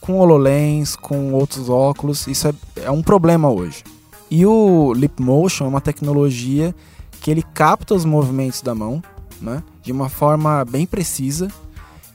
[0.02, 3.84] Com HoloLens, com outros óculos, isso é, é um problema hoje.
[4.30, 6.76] E o Leap Motion é uma tecnologia
[7.22, 9.02] que ele capta os movimentos da mão,
[9.40, 9.64] né?
[9.82, 11.48] De uma forma bem precisa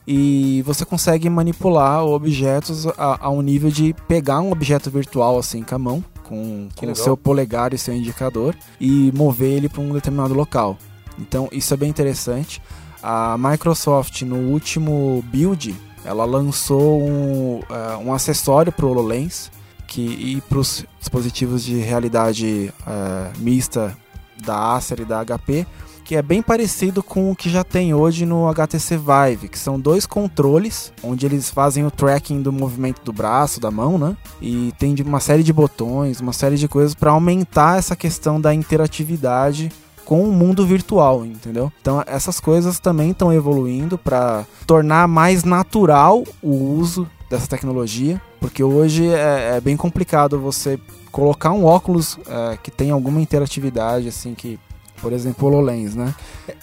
[0.06, 5.62] e você consegue manipular objetos a, a um nível de pegar um objeto virtual assim
[5.62, 9.80] com a mão, com, com o seu polegar e seu indicador e mover ele para
[9.80, 10.78] um determinado local.
[11.18, 12.62] Então isso é bem interessante.
[13.02, 15.74] A Microsoft no último build
[16.06, 19.50] ela lançou um, uh, um acessório para o HoloLens
[19.86, 23.96] que, e para os dispositivos de realidade uh, mista
[24.44, 25.66] da Acer e da HP
[26.06, 29.78] que é bem parecido com o que já tem hoje no HTC Vive, que são
[29.78, 34.16] dois controles, onde eles fazem o tracking do movimento do braço, da mão, né?
[34.40, 38.54] E tem uma série de botões, uma série de coisas para aumentar essa questão da
[38.54, 39.68] interatividade
[40.06, 41.70] com o mundo virtual, entendeu?
[41.82, 48.62] Então essas coisas também estão evoluindo para tornar mais natural o uso dessa tecnologia, porque
[48.62, 50.78] hoje é, é bem complicado você
[51.10, 54.58] colocar um óculos é, que tem alguma interatividade assim que
[55.06, 56.12] por exemplo, o HoloLens, né?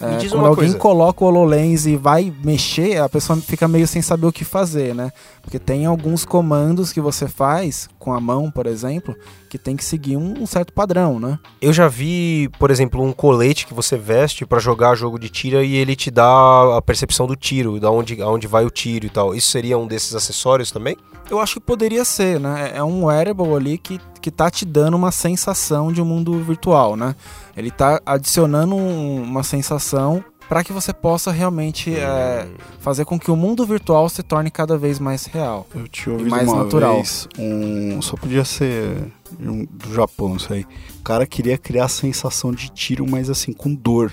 [0.01, 0.77] É, quando alguém coisa.
[0.77, 4.93] coloca o HoloLens e vai mexer, a pessoa fica meio sem saber o que fazer,
[4.93, 5.13] né?
[5.41, 9.15] Porque tem alguns comandos que você faz com a mão, por exemplo,
[9.49, 11.39] que tem que seguir um, um certo padrão, né?
[11.61, 15.63] Eu já vi, por exemplo, um colete que você veste para jogar jogo de tira
[15.63, 19.09] e ele te dá a percepção do tiro, da onde, aonde vai o tiro e
[19.09, 19.33] tal.
[19.33, 20.97] Isso seria um desses acessórios também?
[21.31, 22.73] Eu acho que poderia ser, né?
[22.75, 26.95] É um wearable ali que, que tá te dando uma sensação de um mundo virtual,
[26.95, 27.13] né?
[27.57, 32.47] Ele tá adicionando um, uma sensação para que você possa realmente é,
[32.79, 35.67] fazer com que o mundo virtual se torne cada vez mais real.
[35.75, 36.95] Eu tinha ouvido mais uma natural.
[36.95, 40.65] vez um, só podia ser um, do Japão, isso aí.
[40.99, 44.09] O cara queria criar a sensação de tiro, mas assim com dor.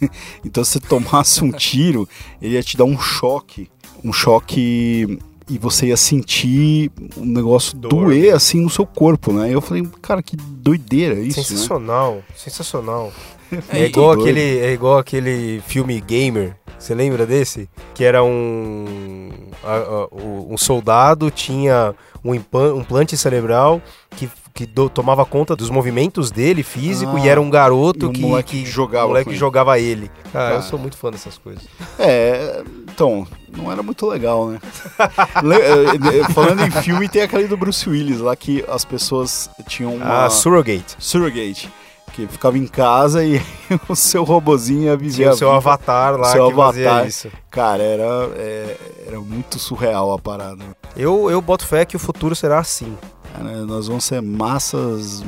[0.44, 2.08] então se você tomasse um tiro,
[2.42, 3.70] ele ia te dar um choque,
[4.02, 5.16] um choque
[5.48, 8.36] e você ia sentir um negócio Dor, doer né?
[8.36, 9.50] assim no seu corpo, né?
[9.54, 11.44] Eu falei, cara, que doideira isso, né?
[11.44, 13.12] sensacional, sensacional.
[13.68, 14.22] É, É igual, doido.
[14.22, 16.56] aquele, é igual aquele filme Gamer.
[16.76, 17.68] Você lembra desse?
[17.94, 19.28] Que era um.
[19.62, 23.80] a- a- o- um soldado tinha um, um implante cerebral
[24.16, 28.20] que, que do- tomava conta dos movimentos dele físico Ah, e era um garoto que,
[28.22, 30.08] moleque que jogava moleque jogava ele.
[30.32, 31.64] Cara, eu sou muito fã dessas coisas.
[31.98, 33.26] É, então,
[33.56, 34.60] não era muito legal, né?
[35.44, 39.96] Eh, eh, Falando em filme, tem aquele do Bruce Willis lá que as pessoas tinham
[39.96, 40.94] uma Ah, Surrogate.
[41.00, 41.68] surrogate,
[42.12, 43.42] que ficava em casa e
[43.88, 45.56] o seu robozinho ia viver Tinha o seu vida.
[45.58, 47.06] avatar lá Seu que avatar.
[47.08, 47.28] isso.
[47.50, 48.76] Cara, era, é,
[49.08, 50.62] era muito surreal a parada.
[50.96, 52.96] Eu, eu boto fé que o futuro será assim.
[53.34, 55.22] Cara, nós vamos ser massas